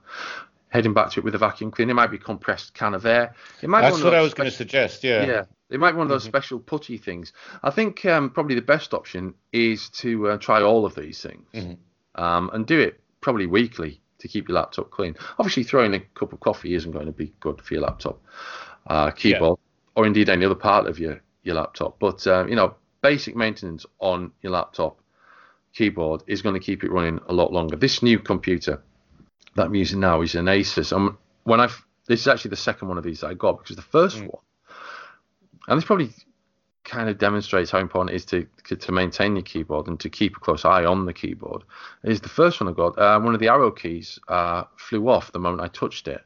Heading 0.70 0.94
back 0.94 1.12
to 1.12 1.20
it 1.20 1.24
with 1.26 1.36
a 1.36 1.38
vacuum 1.38 1.70
cleaner, 1.70 1.92
it 1.92 1.96
might 1.96 2.08
be 2.12 2.16
a 2.16 2.20
compressed 2.20 2.74
can 2.74 2.94
of 2.94 3.06
air. 3.06 3.36
It 3.62 3.70
might 3.70 3.82
That's 3.82 4.02
what 4.02 4.14
I 4.14 4.22
was 4.22 4.34
going 4.34 4.50
to 4.50 4.56
suggest. 4.56 5.04
Yeah. 5.04 5.26
yeah, 5.26 5.44
it 5.70 5.82
might 5.82 5.92
be 5.92 5.98
one 5.98 6.06
of 6.06 6.10
those 6.10 6.24
special 6.24 6.60
putty 6.60 6.98
things. 6.98 7.34
I 7.62 7.72
think 7.72 8.06
um, 8.06 8.30
probably 8.30 8.56
the 8.56 8.62
best 8.62 8.94
option 8.94 9.34
is 9.52 9.90
to 9.90 10.30
uh, 10.30 10.38
try 10.38 10.62
all 10.62 10.86
of 10.86 10.96
these 10.96 11.22
things 11.22 11.46
Mhm. 11.54 11.78
um, 12.16 12.50
and 12.54 12.66
do 12.66 12.80
it 12.80 13.02
probably 13.20 13.48
weekly 13.48 14.00
to 14.22 14.28
keep 14.28 14.48
your 14.48 14.56
laptop 14.56 14.90
clean. 14.90 15.16
Obviously, 15.38 15.64
throwing 15.64 15.94
a 15.94 16.00
cup 16.00 16.34
of 16.34 16.40
coffee 16.40 16.74
isn't 16.74 16.92
going 16.92 17.06
to 17.06 17.12
be 17.12 17.34
good 17.40 17.62
for 17.62 17.74
your 17.74 17.84
laptop 17.84 18.22
uh, 18.88 19.12
keyboard 19.12 19.60
or 19.96 20.06
indeed 20.06 20.30
any 20.30 20.46
other 20.46 20.56
part 20.56 20.88
of 20.88 21.00
your, 21.00 21.22
your 21.44 21.56
laptop. 21.56 22.00
But, 22.00 22.26
um, 22.28 22.48
you 22.48 22.56
know, 22.56 22.76
basic 23.02 23.36
maintenance 23.36 23.86
on 24.00 24.32
your 24.42 24.54
laptop 24.54 25.00
keyboard 25.74 26.24
is 26.28 26.42
going 26.42 26.56
to 26.56 26.66
keep 26.66 26.84
it 26.84 26.92
running 26.92 27.20
a 27.28 27.34
lot 27.34 27.52
longer. 27.52 27.76
This 27.76 28.02
new 28.02 28.20
computer 28.20 28.82
that 29.56 29.66
I'm 29.66 29.76
using 29.76 30.00
now 30.00 30.22
is 30.22 30.36
an 30.36 30.46
Asus. 30.46 30.94
Um, 30.94 31.18
when 31.44 31.60
I've 31.60 31.86
this 32.08 32.22
is 32.22 32.28
actually 32.28 32.50
the 32.50 32.58
second 32.58 32.88
one 32.88 32.98
of 32.98 33.04
these 33.04 33.22
that 33.22 33.28
I 33.28 33.34
got 33.34 33.60
because 33.60 33.76
the 33.76 33.82
first 33.82 34.18
Mm. 34.18 34.32
one, 34.32 34.44
and 35.68 35.78
this 35.78 35.86
probably 35.86 36.10
kind 36.84 37.10
of 37.10 37.18
demonstrates 37.18 37.72
how 37.72 37.80
important 37.80 38.12
it 38.12 38.16
is 38.16 38.26
to, 38.26 38.76
to 38.76 38.92
maintain 38.92 39.36
your 39.36 39.44
keyboard 39.44 39.88
and 39.88 40.00
to 40.00 40.10
keep 40.10 40.36
a 40.36 40.40
close 40.40 40.66
eye 40.66 40.86
on 40.86 41.06
the 41.06 41.14
keyboard. 41.14 41.64
Is 42.04 42.22
the 42.22 42.30
first 42.30 42.60
one 42.60 42.70
I 42.70 42.74
got 42.74 42.98
uh, 42.98 43.20
one 43.20 43.34
of 43.34 43.40
the 43.40 43.50
arrow 43.50 43.72
keys 43.72 44.20
uh, 44.28 44.64
flew 44.78 45.10
off 45.10 45.32
the 45.32 45.40
moment 45.40 45.62
I 45.62 45.68
touched 45.68 46.08
it. 46.08 46.22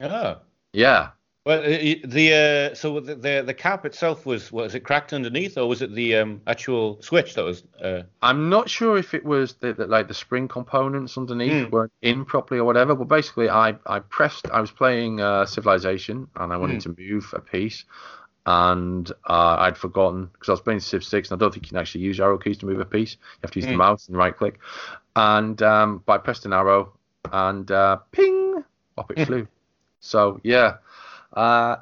Ah. 0.00 0.40
Yeah, 0.72 1.10
Well, 1.46 1.62
the 1.62 2.72
uh, 2.72 2.74
so 2.74 2.98
the, 2.98 3.14
the, 3.14 3.42
the 3.46 3.54
cap 3.54 3.86
itself 3.86 4.26
was 4.26 4.50
was 4.50 4.74
it 4.74 4.80
cracked 4.80 5.12
underneath, 5.12 5.56
or 5.56 5.68
was 5.68 5.80
it 5.80 5.94
the 5.94 6.16
um, 6.16 6.40
actual 6.48 7.00
switch 7.00 7.34
that 7.34 7.44
was? 7.44 7.62
Uh... 7.80 8.02
I'm 8.20 8.48
not 8.48 8.68
sure 8.68 8.98
if 8.98 9.14
it 9.14 9.24
was 9.24 9.54
the, 9.54 9.72
the 9.72 9.86
like 9.86 10.08
the 10.08 10.14
spring 10.14 10.48
components 10.48 11.16
underneath 11.16 11.52
mm. 11.52 11.70
weren't 11.70 11.92
in 12.02 12.24
properly 12.24 12.58
or 12.58 12.64
whatever. 12.64 12.96
But 12.96 13.06
basically, 13.06 13.48
I 13.48 13.76
I 13.86 14.00
pressed. 14.00 14.50
I 14.50 14.60
was 14.60 14.72
playing 14.72 15.20
uh, 15.20 15.46
Civilization 15.46 16.26
and 16.34 16.52
I 16.52 16.56
wanted 16.56 16.78
mm. 16.78 16.82
to 16.82 17.00
move 17.00 17.32
a 17.32 17.40
piece, 17.40 17.84
and 18.46 19.10
uh, 19.28 19.56
I'd 19.58 19.76
forgotten 19.76 20.26
because 20.32 20.48
I 20.48 20.52
was 20.52 20.60
playing 20.60 20.80
Civ 20.80 21.04
6 21.04 21.30
and 21.30 21.36
I 21.36 21.38
don't 21.38 21.52
think 21.52 21.66
you 21.66 21.70
can 21.70 21.78
actually 21.78 22.02
use 22.02 22.20
arrow 22.20 22.38
keys 22.38 22.58
to 22.58 22.66
move 22.66 22.80
a 22.80 22.84
piece. 22.84 23.14
You 23.14 23.40
have 23.42 23.50
to 23.50 23.58
use 23.58 23.66
mm. 23.66 23.72
the 23.72 23.76
mouse 23.76 24.08
and 24.08 24.16
right 24.16 24.36
click. 24.36 24.60
And 25.16 25.60
um, 25.62 26.02
I 26.06 26.18
pressed 26.18 26.46
an 26.46 26.52
arrow 26.52 26.92
and 27.32 27.68
uh, 27.70 27.98
ping, 28.12 28.64
up 28.96 29.10
it 29.14 29.26
flew. 29.26 29.48
So 29.98 30.40
yeah. 30.44 30.76
Uh, 31.32 31.76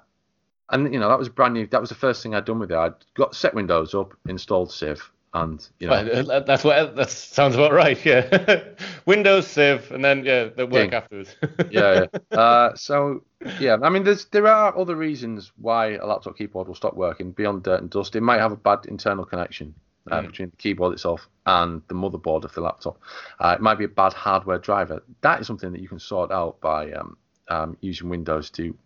and 0.70 0.92
you 0.92 0.98
know 0.98 1.08
that 1.08 1.18
was 1.18 1.28
brand 1.28 1.52
new. 1.52 1.66
That 1.66 1.80
was 1.80 1.90
the 1.90 1.94
first 1.94 2.22
thing 2.22 2.34
I'd 2.34 2.46
done 2.46 2.58
with 2.58 2.72
it. 2.72 2.76
I'd 2.76 2.94
got 3.14 3.34
set 3.34 3.54
Windows 3.54 3.94
up, 3.94 4.14
installed 4.26 4.72
Civ, 4.72 5.12
and 5.34 5.68
you 5.80 5.88
know 5.88 5.94
uh, 5.94 6.40
that's 6.40 6.62
what 6.62 6.94
that 6.94 7.10
sounds 7.10 7.56
about 7.56 7.72
right. 7.72 8.02
Yeah, 8.04 8.62
Windows 9.06 9.48
Civ, 9.48 9.90
and 9.90 10.04
then 10.04 10.24
yeah, 10.24 10.44
the 10.44 10.66
work 10.66 10.92
afterwards. 10.92 11.36
yeah, 11.70 12.06
yeah. 12.12 12.18
Uh, 12.38 12.74
so 12.74 13.22
yeah, 13.58 13.76
I 13.82 13.90
mean, 13.90 14.04
there's 14.04 14.26
there 14.26 14.46
are 14.46 14.76
other 14.78 14.96
reasons 14.96 15.52
why 15.56 15.92
a 15.94 16.06
laptop 16.06 16.38
keyboard 16.38 16.68
will 16.68 16.74
stop 16.74 16.94
working 16.94 17.32
beyond 17.32 17.64
dirt 17.64 17.80
and 17.80 17.90
dust. 17.90 18.16
It 18.16 18.22
might 18.22 18.40
have 18.40 18.52
a 18.52 18.56
bad 18.56 18.86
internal 18.86 19.24
connection. 19.24 19.74
Uh, 20.10 20.20
mm. 20.20 20.26
Between 20.26 20.50
the 20.50 20.56
keyboard 20.56 20.92
itself 20.92 21.28
and 21.46 21.80
the 21.88 21.94
motherboard 21.94 22.44
of 22.44 22.52
the 22.52 22.60
laptop, 22.60 23.00
uh, 23.40 23.54
it 23.58 23.62
might 23.62 23.78
be 23.78 23.84
a 23.84 23.88
bad 23.88 24.12
hardware 24.12 24.58
driver. 24.58 25.02
That 25.22 25.40
is 25.40 25.46
something 25.46 25.72
that 25.72 25.80
you 25.80 25.88
can 25.88 25.98
sort 25.98 26.30
out 26.30 26.60
by 26.60 26.92
um, 26.92 27.16
um, 27.48 27.76
using 27.80 28.10
Windows 28.10 28.50
to 28.50 28.76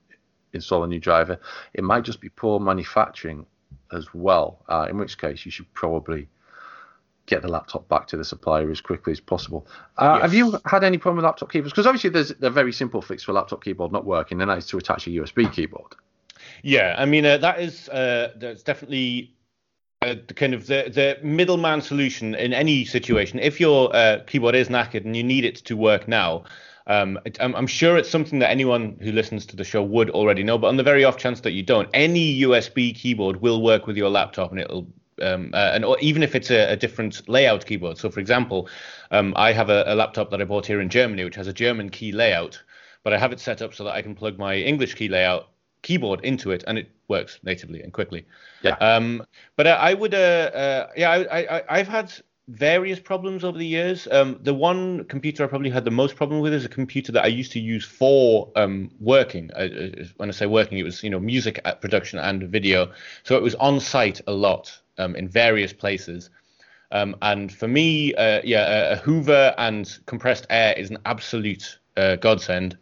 install 0.52 0.84
a 0.84 0.86
new 0.86 1.00
driver. 1.00 1.40
It 1.74 1.82
might 1.82 2.04
just 2.04 2.20
be 2.20 2.28
poor 2.28 2.60
manufacturing 2.60 3.46
as 3.92 4.14
well, 4.14 4.64
uh, 4.68 4.86
in 4.88 4.96
which 4.96 5.18
case 5.18 5.44
you 5.44 5.50
should 5.50 5.72
probably 5.74 6.28
get 7.28 7.42
the 7.42 7.48
laptop 7.48 7.88
back 7.88 8.06
to 8.08 8.16
the 8.16 8.24
supplier 8.24 8.70
as 8.70 8.80
quickly 8.80 9.12
as 9.12 9.20
possible. 9.20 9.66
Uh, 9.96 10.14
yes. 10.14 10.22
Have 10.22 10.34
you 10.34 10.58
had 10.64 10.82
any 10.82 10.98
problem 10.98 11.16
with 11.16 11.24
laptop 11.24 11.52
keyboards? 11.52 11.72
Because 11.72 11.86
obviously 11.86 12.10
there's 12.10 12.32
a 12.40 12.50
very 12.50 12.72
simple 12.72 13.02
fix 13.02 13.22
for 13.22 13.32
a 13.32 13.34
laptop 13.34 13.62
keyboard 13.62 13.92
not 13.92 14.04
working, 14.04 14.40
and 14.40 14.50
that 14.50 14.58
is 14.58 14.66
to 14.66 14.78
attach 14.78 15.06
a 15.06 15.10
USB 15.10 15.52
keyboard. 15.52 15.94
Yeah, 16.62 16.96
I 16.98 17.04
mean 17.04 17.24
uh, 17.24 17.38
that 17.38 17.60
is 17.60 17.88
uh, 17.90 18.32
that's 18.36 18.62
definitely 18.62 19.34
uh, 20.02 20.14
the 20.26 20.34
kind 20.34 20.54
of 20.54 20.66
the, 20.66 20.90
the 20.92 21.26
middleman 21.26 21.82
solution 21.82 22.34
in 22.34 22.52
any 22.52 22.84
situation. 22.84 23.38
If 23.38 23.60
your 23.60 23.94
uh, 23.94 24.20
keyboard 24.26 24.54
is 24.54 24.68
knackered 24.68 25.04
and 25.04 25.16
you 25.16 25.22
need 25.22 25.44
it 25.44 25.56
to 25.56 25.76
work 25.76 26.08
now, 26.08 26.44
um, 26.86 27.18
I'm, 27.38 27.54
I'm, 27.54 27.66
sure 27.66 27.98
it's 27.98 28.08
something 28.08 28.38
that 28.38 28.50
anyone 28.50 28.96
who 29.02 29.12
listens 29.12 29.44
to 29.46 29.56
the 29.56 29.64
show 29.64 29.82
would 29.82 30.08
already 30.10 30.42
know, 30.42 30.56
but 30.56 30.68
on 30.68 30.78
the 30.78 30.82
very 30.82 31.04
off 31.04 31.18
chance 31.18 31.40
that 31.42 31.52
you 31.52 31.62
don't, 31.62 31.88
any 31.92 32.40
USB 32.40 32.94
keyboard 32.94 33.42
will 33.42 33.60
work 33.60 33.86
with 33.86 33.96
your 33.96 34.08
laptop 34.08 34.52
and 34.52 34.60
it'll 34.60 34.88
um, 35.22 35.50
uh, 35.54 35.70
and 35.74 35.84
even 36.00 36.22
if 36.22 36.34
it's 36.34 36.50
a, 36.50 36.72
a, 36.72 36.76
different 36.76 37.28
layout 37.28 37.66
keyboard. 37.66 37.98
So, 37.98 38.10
for 38.10 38.20
example, 38.20 38.68
um, 39.10 39.32
I 39.36 39.52
have 39.52 39.70
a, 39.70 39.84
a, 39.86 39.94
laptop 39.94 40.30
that 40.30 40.40
I 40.40 40.44
bought 40.44 40.66
here 40.66 40.80
in 40.80 40.88
Germany, 40.88 41.24
which 41.24 41.36
has 41.36 41.46
a 41.46 41.52
German 41.52 41.90
key 41.90 42.12
layout, 42.12 42.62
but 43.02 43.12
I 43.12 43.18
have 43.18 43.32
it 43.32 43.40
set 43.40 43.62
up 43.62 43.74
so 43.74 43.84
that 43.84 43.94
I 43.94 44.02
can 44.02 44.14
plug 44.14 44.38
my 44.38 44.54
English 44.56 44.94
key 44.94 45.08
layout 45.08 45.48
keyboard 45.82 46.20
into 46.24 46.50
it, 46.50 46.64
and 46.66 46.78
it 46.78 46.90
works 47.08 47.38
natively 47.42 47.82
and 47.82 47.92
quickly. 47.92 48.26
Yeah. 48.62 48.76
Um, 48.80 49.24
but 49.56 49.66
uh, 49.66 49.78
I 49.80 49.94
would, 49.94 50.14
uh, 50.14 50.16
uh, 50.16 50.86
yeah, 50.96 51.10
I, 51.10 51.62
I, 51.68 51.78
have 51.78 51.88
had 51.88 52.12
various 52.48 52.98
problems 52.98 53.44
over 53.44 53.58
the 53.58 53.66
years. 53.66 54.08
Um, 54.10 54.38
the 54.42 54.54
one 54.54 55.04
computer 55.04 55.44
I 55.44 55.46
probably 55.46 55.70
had 55.70 55.84
the 55.84 55.90
most 55.90 56.16
problem 56.16 56.40
with 56.40 56.52
is 56.52 56.64
a 56.64 56.68
computer 56.68 57.12
that 57.12 57.24
I 57.24 57.28
used 57.28 57.52
to 57.52 57.60
use 57.60 57.84
for 57.84 58.50
um, 58.56 58.90
working. 59.00 59.50
Uh, 59.54 59.68
uh 59.68 60.04
when 60.16 60.28
I 60.28 60.32
say 60.32 60.46
working, 60.46 60.78
it 60.78 60.84
was 60.84 61.02
you 61.02 61.10
know 61.10 61.20
music 61.20 61.60
production 61.80 62.18
and 62.18 62.42
video, 62.44 62.92
so 63.22 63.36
it 63.36 63.42
was 63.42 63.54
on 63.56 63.80
site 63.80 64.20
a 64.26 64.32
lot 64.32 64.80
um, 64.98 65.16
in 65.16 65.28
various 65.28 65.72
places. 65.72 66.30
Um, 66.90 67.16
and 67.22 67.52
for 67.52 67.68
me, 67.68 68.14
uh, 68.14 68.40
yeah, 68.44 68.92
a, 68.92 68.96
Hoover 68.96 69.54
and 69.58 69.98
compressed 70.06 70.46
air 70.50 70.74
is 70.76 70.90
an 70.90 70.98
absolute 71.04 71.78
uh, 71.96 72.16
godsend. 72.16 72.78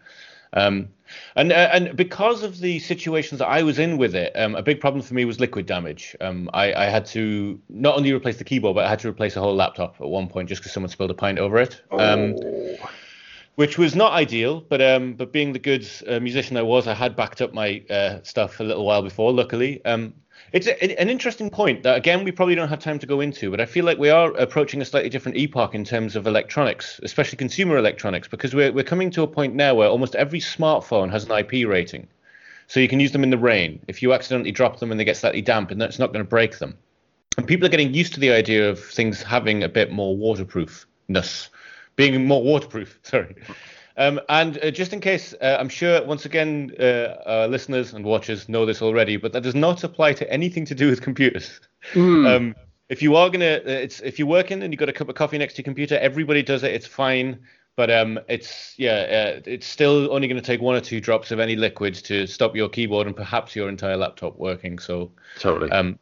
Um, 0.52 0.88
and 1.36 1.52
uh, 1.52 1.70
and 1.72 1.96
because 1.96 2.42
of 2.42 2.58
the 2.58 2.78
situations 2.78 3.38
that 3.38 3.46
I 3.46 3.62
was 3.62 3.78
in 3.78 3.96
with 3.96 4.14
it, 4.14 4.32
um, 4.36 4.54
a 4.54 4.62
big 4.62 4.80
problem 4.80 5.02
for 5.02 5.14
me 5.14 5.24
was 5.24 5.38
liquid 5.40 5.66
damage. 5.66 6.16
Um, 6.20 6.50
I, 6.52 6.72
I, 6.72 6.84
had 6.86 7.06
to 7.06 7.60
not 7.68 7.96
only 7.96 8.12
replace 8.12 8.38
the 8.38 8.44
keyboard, 8.44 8.74
but 8.74 8.84
I 8.84 8.88
had 8.88 8.98
to 9.00 9.08
replace 9.08 9.36
a 9.36 9.40
whole 9.40 9.54
laptop 9.54 10.00
at 10.00 10.06
one 10.06 10.28
point 10.28 10.48
just 10.48 10.62
because 10.62 10.72
someone 10.72 10.90
spilled 10.90 11.10
a 11.10 11.14
pint 11.14 11.38
over 11.38 11.58
it. 11.58 11.82
Um, 11.92 12.36
oh. 12.42 12.90
Which 13.54 13.78
was 13.78 13.94
not 13.94 14.12
ideal, 14.12 14.60
but 14.60 14.82
um, 14.82 15.14
but 15.14 15.32
being 15.32 15.52
the 15.52 15.58
good 15.58 15.88
uh, 16.06 16.20
musician 16.20 16.56
I 16.56 16.62
was, 16.62 16.86
I 16.86 16.94
had 16.94 17.16
backed 17.16 17.40
up 17.40 17.54
my 17.54 17.82
uh, 17.88 18.22
stuff 18.22 18.60
a 18.60 18.64
little 18.64 18.84
while 18.84 19.02
before. 19.02 19.32
Luckily, 19.32 19.82
um, 19.84 20.12
it's 20.52 20.66
a, 20.66 21.00
an 21.00 21.08
interesting 21.08 21.50
point 21.50 21.82
that 21.82 21.96
again 21.96 22.24
we 22.24 22.32
probably 22.32 22.54
don't 22.54 22.68
have 22.68 22.78
time 22.78 22.98
to 22.98 23.06
go 23.06 23.20
into, 23.20 23.50
but 23.50 23.60
I 23.60 23.66
feel 23.66 23.84
like 23.84 23.98
we 23.98 24.10
are 24.10 24.30
approaching 24.36 24.80
a 24.80 24.84
slightly 24.84 25.10
different 25.10 25.36
epoch 25.36 25.74
in 25.74 25.84
terms 25.84 26.16
of 26.16 26.26
electronics, 26.26 27.00
especially 27.02 27.36
consumer 27.36 27.76
electronics, 27.76 28.28
because 28.28 28.54
we're 28.54 28.72
we're 28.72 28.84
coming 28.84 29.10
to 29.12 29.22
a 29.22 29.26
point 29.26 29.54
now 29.54 29.74
where 29.74 29.88
almost 29.88 30.14
every 30.14 30.40
smartphone 30.40 31.10
has 31.10 31.24
an 31.24 31.32
IP 31.32 31.66
rating, 31.66 32.06
so 32.66 32.80
you 32.80 32.88
can 32.88 33.00
use 33.00 33.12
them 33.12 33.22
in 33.22 33.30
the 33.30 33.38
rain. 33.38 33.80
If 33.88 34.02
you 34.02 34.12
accidentally 34.12 34.52
drop 34.52 34.78
them 34.78 34.90
and 34.90 35.00
they 35.00 35.04
get 35.04 35.16
slightly 35.16 35.42
damp, 35.42 35.70
and 35.70 35.80
that's 35.80 35.98
not 35.98 36.12
going 36.12 36.24
to 36.24 36.28
break 36.28 36.58
them. 36.58 36.76
And 37.36 37.46
people 37.46 37.66
are 37.66 37.70
getting 37.70 37.92
used 37.92 38.14
to 38.14 38.20
the 38.20 38.30
idea 38.32 38.70
of 38.70 38.80
things 38.80 39.22
having 39.22 39.62
a 39.62 39.68
bit 39.68 39.92
more 39.92 40.16
waterproofness, 40.16 41.50
being 41.96 42.26
more 42.26 42.42
waterproof. 42.42 42.98
Sorry. 43.02 43.34
Um, 43.98 44.20
and 44.28 44.58
uh, 44.62 44.70
just 44.70 44.92
in 44.92 45.00
case, 45.00 45.34
uh, 45.40 45.56
I'm 45.58 45.70
sure 45.70 46.04
once 46.04 46.26
again, 46.26 46.72
uh, 46.78 47.46
listeners 47.48 47.94
and 47.94 48.04
watchers 48.04 48.48
know 48.48 48.66
this 48.66 48.82
already, 48.82 49.16
but 49.16 49.32
that 49.32 49.42
does 49.42 49.54
not 49.54 49.84
apply 49.84 50.12
to 50.14 50.30
anything 50.30 50.66
to 50.66 50.74
do 50.74 50.88
with 50.88 51.02
computers. 51.02 51.60
Mm. 51.92 52.26
Um, 52.36 52.54
if 52.88 53.02
you 53.02 53.16
are 53.16 53.30
gonna, 53.30 53.56
uh, 53.56 53.70
it's 53.70 54.00
if 54.00 54.18
you're 54.18 54.28
working 54.28 54.62
and 54.62 54.72
you've 54.72 54.78
got 54.78 54.88
a 54.88 54.92
cup 54.92 55.08
of 55.08 55.14
coffee 55.14 55.38
next 55.38 55.54
to 55.54 55.58
your 55.58 55.64
computer, 55.64 55.98
everybody 55.98 56.42
does 56.42 56.62
it. 56.62 56.72
It's 56.72 56.86
fine, 56.86 57.40
but 57.76 57.90
um, 57.90 58.18
it's 58.28 58.74
yeah, 58.78 59.36
uh, 59.36 59.40
it's 59.44 59.66
still 59.66 60.12
only 60.12 60.28
going 60.28 60.40
to 60.40 60.46
take 60.46 60.60
one 60.60 60.76
or 60.76 60.80
two 60.80 61.00
drops 61.00 61.30
of 61.30 61.40
any 61.40 61.56
liquid 61.56 61.94
to 61.94 62.26
stop 62.26 62.54
your 62.54 62.68
keyboard 62.68 63.06
and 63.06 63.16
perhaps 63.16 63.56
your 63.56 63.68
entire 63.68 63.96
laptop 63.96 64.36
working. 64.36 64.78
So 64.78 65.10
totally. 65.38 65.70
Um, 65.70 65.98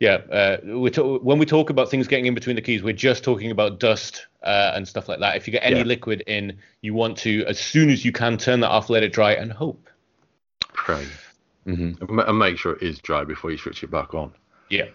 yeah, 0.00 0.18
uh, 0.30 0.58
we 0.64 0.90
to- 0.90 1.18
when 1.18 1.38
we 1.38 1.46
talk 1.46 1.70
about 1.70 1.90
things 1.90 2.06
getting 2.06 2.26
in 2.26 2.34
between 2.34 2.54
the 2.56 2.62
keys, 2.62 2.82
we're 2.82 2.92
just 2.92 3.24
talking 3.24 3.50
about 3.50 3.80
dust 3.80 4.26
uh, 4.44 4.72
and 4.74 4.86
stuff 4.86 5.08
like 5.08 5.18
that. 5.18 5.36
If 5.36 5.46
you 5.46 5.52
get 5.52 5.64
any 5.64 5.78
yeah. 5.78 5.84
liquid 5.84 6.22
in, 6.26 6.58
you 6.82 6.94
want 6.94 7.18
to, 7.18 7.44
as 7.46 7.58
soon 7.58 7.90
as 7.90 8.04
you 8.04 8.12
can, 8.12 8.38
turn 8.38 8.60
that 8.60 8.70
off, 8.70 8.90
let 8.90 9.02
it 9.02 9.12
dry, 9.12 9.32
and 9.32 9.52
hope. 9.52 9.88
Pray. 10.72 11.04
Mm-hmm. 11.66 12.20
And 12.20 12.38
make 12.38 12.58
sure 12.58 12.74
it 12.74 12.82
is 12.82 12.98
dry 13.00 13.24
before 13.24 13.50
you 13.50 13.58
switch 13.58 13.82
it 13.82 13.90
back 13.90 14.14
on. 14.14 14.32
Yeah. 14.70 14.86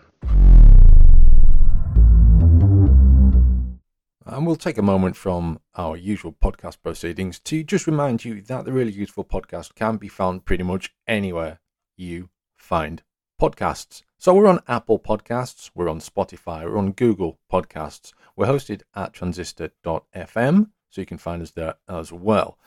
And 4.25 4.47
we'll 4.47 4.55
take 4.55 4.77
a 4.77 4.81
moment 4.81 5.17
from 5.17 5.59
our 5.75 5.97
usual 5.97 6.31
podcast 6.31 6.77
proceedings 6.81 7.39
to 7.39 7.61
just 7.63 7.87
remind 7.87 8.23
you 8.23 8.41
that 8.43 8.63
the 8.63 8.71
Really 8.71 8.93
Useful 8.93 9.25
podcast 9.25 9.75
can 9.75 9.97
be 9.97 10.07
found 10.07 10.45
pretty 10.45 10.63
much 10.63 10.93
anywhere 11.07 11.59
you 11.97 12.29
find 12.55 13.03
podcasts. 13.39 14.03
So 14.17 14.33
we're 14.33 14.47
on 14.47 14.61
Apple 14.67 14.99
Podcasts, 14.99 15.69
we're 15.75 15.89
on 15.89 15.99
Spotify, 15.99 16.63
we're 16.63 16.77
on 16.77 16.91
Google 16.91 17.39
Podcasts. 17.51 18.13
We're 18.35 18.47
hosted 18.47 18.81
at 18.95 19.13
transistor.fm, 19.13 20.69
so 20.89 21.01
you 21.01 21.05
can 21.05 21.17
find 21.17 21.41
us 21.41 21.51
there 21.51 21.75
as 21.87 22.11
well. 22.11 22.57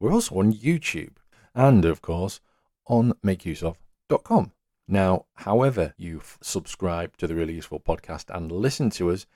We're 0.00 0.12
also 0.12 0.36
on 0.36 0.52
YouTube 0.52 1.16
and, 1.54 1.84
of 1.84 2.02
course, 2.02 2.40
on 2.86 3.12
makeuseof.com. 3.24 4.52
Now, 4.88 5.26
however 5.34 5.94
you 5.96 6.22
subscribe 6.40 7.16
to 7.18 7.26
the 7.26 7.34
Really 7.34 7.54
Useful 7.54 7.78
podcast 7.78 8.34
and 8.34 8.50
listen 8.50 8.90
to 8.90 9.10
us, 9.10 9.26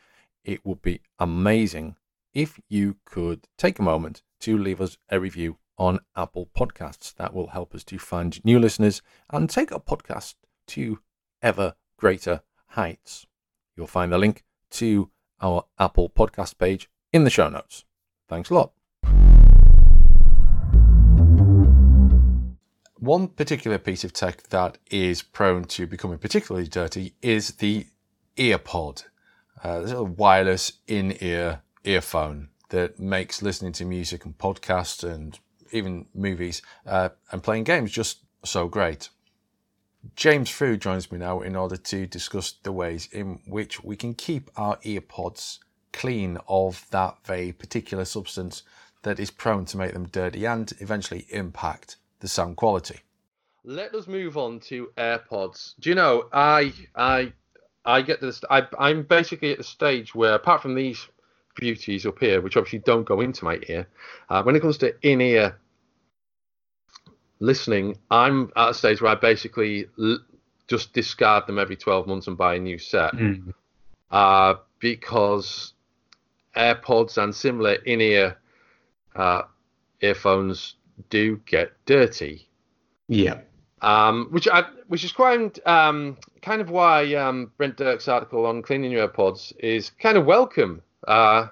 it 0.45 0.65
would 0.65 0.83
be 0.83 1.01
amazing 1.19 1.97
if 2.35 2.59
you 2.69 2.97
could 3.05 3.49
take 3.57 3.79
a 3.79 3.83
moment 3.83 4.23
to 4.41 4.59
leave 4.59 4.81
us 4.81 4.99
a 5.09 5.21
review 5.21 5.59
on 5.79 6.01
Apple 6.17 6.49
Podcasts. 6.57 7.15
That 7.15 7.33
will 7.33 7.49
help 7.49 7.75
us 7.75 7.85
to 7.85 7.99
find 7.99 8.45
new 8.45 8.59
listeners 8.59 9.03
and 9.31 9.49
take 9.49 9.73
our 9.73 9.81
podcast 9.81 10.35
to 10.69 11.01
ever 11.43 11.75
greater 11.97 12.43
heights. 12.69 13.27
You'll 13.77 13.87
find 13.87 14.13
the 14.13 14.19
link 14.19 14.45
to 14.71 15.11
our 15.41 15.65
Apple 15.79 16.11
podcast 16.11 16.59
page 16.59 16.89
in 17.13 17.25
the 17.25 17.31
show 17.31 17.49
notes. 17.49 17.85
Thanks 18.29 18.51
a 18.51 18.55
lot. 18.55 18.73
One 22.99 23.29
particular 23.29 23.79
piece 23.79 24.05
of 24.05 24.13
tech 24.13 24.43
that 24.49 24.79
is 24.91 25.23
prone 25.23 25.65
to 25.65 25.87
becoming 25.87 26.19
particularly 26.19 26.67
dirty 26.67 27.15
is 27.23 27.53
the 27.53 27.87
earpod. 28.37 29.05
Uh, 29.63 29.79
there's 29.79 29.93
a 29.93 30.03
wireless 30.03 30.73
in 30.87 31.17
ear 31.21 31.63
earphone 31.85 32.49
that 32.71 32.99
makes 32.99 33.43
listening 33.43 33.73
to 33.73 33.85
music 33.85 34.25
and 34.25 34.37
podcasts 34.39 35.09
and 35.09 35.39
even 35.73 36.07
movies 36.15 36.63
uh, 36.85 37.11
and 37.31 37.43
playing 37.43 37.65
games 37.65 37.93
just 37.93 38.21
so 38.45 38.67
great. 38.67 39.09
James 40.15 40.49
Frew 40.51 40.77
joins 40.77 41.11
me 41.13 41.19
now 41.19 41.41
in 41.41 41.57
order 41.57 41.77
to 41.77 42.07
discuss 42.07 42.53
the 42.63 42.73
ways 42.73 43.09
in 43.13 43.41
which 43.47 43.83
we 43.85 43.97
can 43.97 44.15
keep 44.15 44.51
our 44.57 44.77
earpods 44.79 45.59
clean 45.93 46.39
of 46.49 46.87
that 46.91 47.17
very 47.25 47.53
particular 47.53 48.05
substance 48.05 48.63
that 49.03 49.19
is 49.21 49.31
prone 49.31 49.65
to 49.67 49.77
make 49.77 49.93
them 49.93 50.07
dirty 50.07 50.45
and 50.45 50.73
eventually 50.81 51.27
impact 51.31 51.97
the 52.21 52.29
sound 52.29 52.57
quality. 52.57 53.01
let 53.65 53.95
us 53.95 54.07
move 54.07 54.37
on 54.37 54.61
to 54.61 54.91
AirPods. 54.97 55.75
Do 55.81 55.89
you 55.91 55.97
know, 55.97 56.29
I 56.33 56.73
I 56.95 57.33
I 57.85 58.03
get 58.03 58.21
this. 58.21 58.41
I, 58.51 58.67
I'm 58.79 59.03
basically 59.03 59.53
at 59.53 59.59
the 59.59 59.65
stage 59.65 60.15
where, 60.15 60.35
apart 60.35 60.63
from 60.63 60.75
these 60.75 61.07
beauties 61.57 62.07
up 62.07 62.19
here, 62.19 62.41
which 62.41 62.57
obviously 62.57 62.81
don't 62.81 63.05
go 63.05 63.21
into 63.21 63.45
my 63.45 63.59
ear, 63.69 63.89
uh, 64.29 64.43
when 64.43 64.57
it 64.57 64.61
comes 64.61 64.79
to 64.79 64.95
in-ear 65.03 65.59
listening, 67.39 67.97
I'm 68.11 68.51
at 68.57 68.71
a 68.71 68.75
stage 68.75 69.01
where 69.01 69.13
I 69.13 69.15
basically 69.15 69.87
l- 69.99 70.21
just 70.69 70.93
discard 70.93 71.47
them 71.47 71.59
every 71.59 71.77
12 71.77 72.07
months 72.07 72.27
and 72.27 72.37
buy 72.37 72.55
a 72.55 72.59
new 72.59 72.79
set. 72.79 73.13
Mm. 73.13 73.55
Uh, 74.11 74.55
because 74.79 75.75
AirPods 76.57 77.23
and 77.23 77.35
similar 77.35 77.75
in-ear 77.75 78.37
uh, 79.15 79.43
earphones 80.01 80.77
do 81.11 81.41
get 81.47 81.73
dirty. 81.85 82.49
Yeah. 83.09 83.41
Um, 83.83 84.29
which 84.31 84.49
I, 84.49 84.65
which 84.89 85.05
is 85.05 85.13
quite 85.13 85.59
um, 85.67 86.17
kind 86.43 86.61
of 86.61 86.71
why 86.71 87.15
um, 87.15 87.53
Brent 87.57 87.77
Dirks' 87.77 88.09
article 88.09 88.47
on 88.47 88.63
cleaning 88.63 88.91
your 88.91 89.07
AirPods 89.07 89.53
is 89.59 89.91
kind 89.91 90.17
of 90.17 90.25
welcome, 90.25 90.83
uh, 91.07 91.49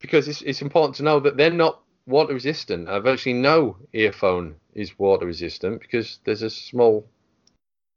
because 0.00 0.26
it's, 0.26 0.42
it's 0.42 0.60
important 0.60 0.96
to 0.96 1.04
know 1.04 1.20
that 1.20 1.36
they're 1.36 1.50
not 1.50 1.81
water 2.06 2.34
resistant. 2.34 2.88
Uh, 2.88 3.00
virtually 3.00 3.34
no 3.34 3.76
earphone 3.92 4.56
is 4.74 4.98
water 4.98 5.26
resistant 5.26 5.80
because 5.80 6.18
there's 6.24 6.42
a 6.42 6.50
small, 6.50 7.06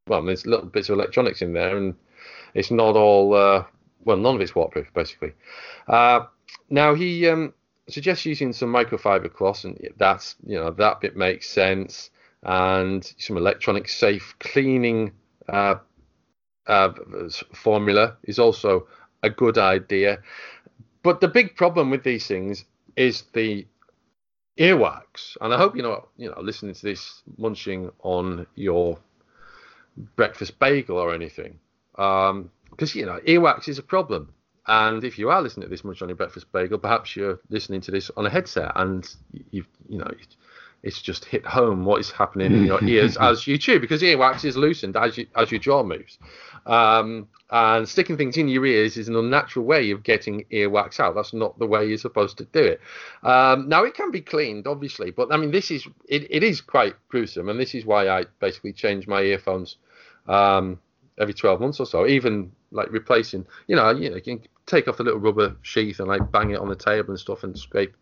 well, 0.07 0.23
there's 0.23 0.45
little 0.45 0.65
bits 0.65 0.89
of 0.89 0.95
electronics 0.95 1.41
in 1.41 1.53
there, 1.53 1.77
and 1.77 1.95
it's 2.53 2.71
not 2.71 2.95
all, 2.95 3.33
uh, 3.33 3.63
well, 4.03 4.17
none 4.17 4.35
of 4.35 4.41
it's 4.41 4.55
waterproof 4.55 4.93
basically. 4.93 5.33
Uh, 5.87 6.21
now 6.69 6.93
he 6.93 7.27
um, 7.27 7.53
suggests 7.89 8.25
using 8.25 8.53
some 8.53 8.71
microfiber 8.71 9.31
cloth, 9.31 9.63
and 9.63 9.77
that's 9.97 10.35
you 10.45 10.55
know 10.55 10.71
that 10.71 11.01
bit 11.01 11.15
makes 11.15 11.49
sense 11.49 12.09
and 12.45 13.13
some 13.17 13.37
electronic 13.37 13.89
safe 13.89 14.35
cleaning 14.39 15.11
uh, 15.49 15.75
uh, 16.67 16.93
formula 17.53 18.17
is 18.23 18.39
also 18.39 18.87
a 19.23 19.29
good 19.29 19.57
idea. 19.57 20.19
But 21.01 21.21
the 21.21 21.27
big 21.27 21.55
problem 21.55 21.89
with 21.89 22.03
these 22.03 22.27
things 22.27 22.65
is 22.95 23.23
the 23.33 23.65
earwax, 24.57 25.37
and 25.41 25.53
I 25.53 25.57
hope 25.57 25.75
you're 25.75 25.87
not, 25.87 26.07
you 26.17 26.29
know, 26.29 26.39
listening 26.41 26.73
to 26.73 26.81
this 26.81 27.21
munching 27.37 27.91
on 28.03 28.47
your 28.55 28.97
breakfast 30.15 30.59
bagel 30.59 30.97
or 30.97 31.13
anything, 31.13 31.59
because 31.91 32.31
um, 32.31 32.49
you 32.93 33.05
know 33.05 33.19
earwax 33.25 33.67
is 33.67 33.77
a 33.77 33.83
problem. 33.83 34.33
And 34.67 35.03
if 35.03 35.19
you 35.19 35.29
are 35.29 35.41
listening 35.41 35.65
to 35.65 35.69
this 35.69 35.83
munching 35.83 36.05
on 36.05 36.09
your 36.09 36.15
breakfast 36.15 36.51
bagel, 36.51 36.79
perhaps 36.79 37.15
you're 37.15 37.39
listening 37.49 37.81
to 37.81 37.91
this 37.91 38.09
on 38.17 38.25
a 38.25 38.29
headset, 38.29 38.71
and 38.75 39.07
you've, 39.51 39.67
you 39.87 39.99
know 39.99 40.09
it's 40.85 41.01
just 41.01 41.25
hit 41.25 41.43
home 41.43 41.83
what 41.83 41.99
is 41.99 42.11
happening 42.11 42.53
in 42.53 42.63
your 42.63 42.81
ears 42.87 43.17
as 43.17 43.47
you 43.47 43.57
chew 43.57 43.79
because 43.79 44.03
earwax 44.03 44.45
is 44.45 44.55
loosened 44.55 44.95
as 44.95 45.17
you 45.17 45.27
as 45.35 45.51
your 45.51 45.59
jaw 45.59 45.83
moves. 45.83 46.19
Um, 46.67 47.27
and 47.49 47.87
sticking 47.87 48.17
things 48.17 48.37
in 48.37 48.47
your 48.47 48.65
ears 48.65 48.95
is 48.97 49.07
an 49.07 49.15
unnatural 49.15 49.65
way 49.65 49.91
of 49.91 50.03
getting 50.03 50.45
earwax 50.51 50.99
out. 50.99 51.15
That's 51.15 51.33
not 51.33 51.57
the 51.59 51.65
way 51.65 51.85
you're 51.85 51.97
supposed 51.97 52.37
to 52.37 52.45
do 52.45 52.63
it. 52.63 52.81
Um, 53.23 53.67
now 53.67 53.83
it 53.83 53.93
can 53.93 54.11
be 54.11 54.21
cleaned, 54.21 54.67
obviously, 54.67 55.11
but 55.11 55.33
I 55.33 55.37
mean 55.37 55.51
this 55.51 55.71
is 55.71 55.87
it, 56.07 56.27
it 56.29 56.43
is 56.43 56.61
quite 56.61 56.93
gruesome, 57.09 57.49
and 57.49 57.59
this 57.59 57.73
is 57.73 57.85
why 57.85 58.07
I 58.07 58.25
basically 58.39 58.73
change 58.73 59.07
my 59.07 59.21
earphones 59.21 59.77
um, 60.27 60.79
every 61.19 61.33
12 61.33 61.59
months 61.59 61.79
or 61.79 61.87
so. 61.87 62.05
Even 62.05 62.51
like 62.71 62.91
replacing, 62.91 63.47
you 63.67 63.75
know, 63.75 63.89
you 63.89 64.11
know, 64.11 64.17
you 64.17 64.21
can 64.21 64.41
take 64.67 64.87
off 64.87 64.97
the 64.97 65.03
little 65.03 65.19
rubber 65.19 65.55
sheath 65.63 65.99
and 65.99 66.07
like 66.07 66.31
bang 66.31 66.51
it 66.51 66.59
on 66.59 66.69
the 66.69 66.75
table 66.75 67.09
and 67.09 67.19
stuff 67.19 67.43
and 67.43 67.57
scrape 67.57 67.95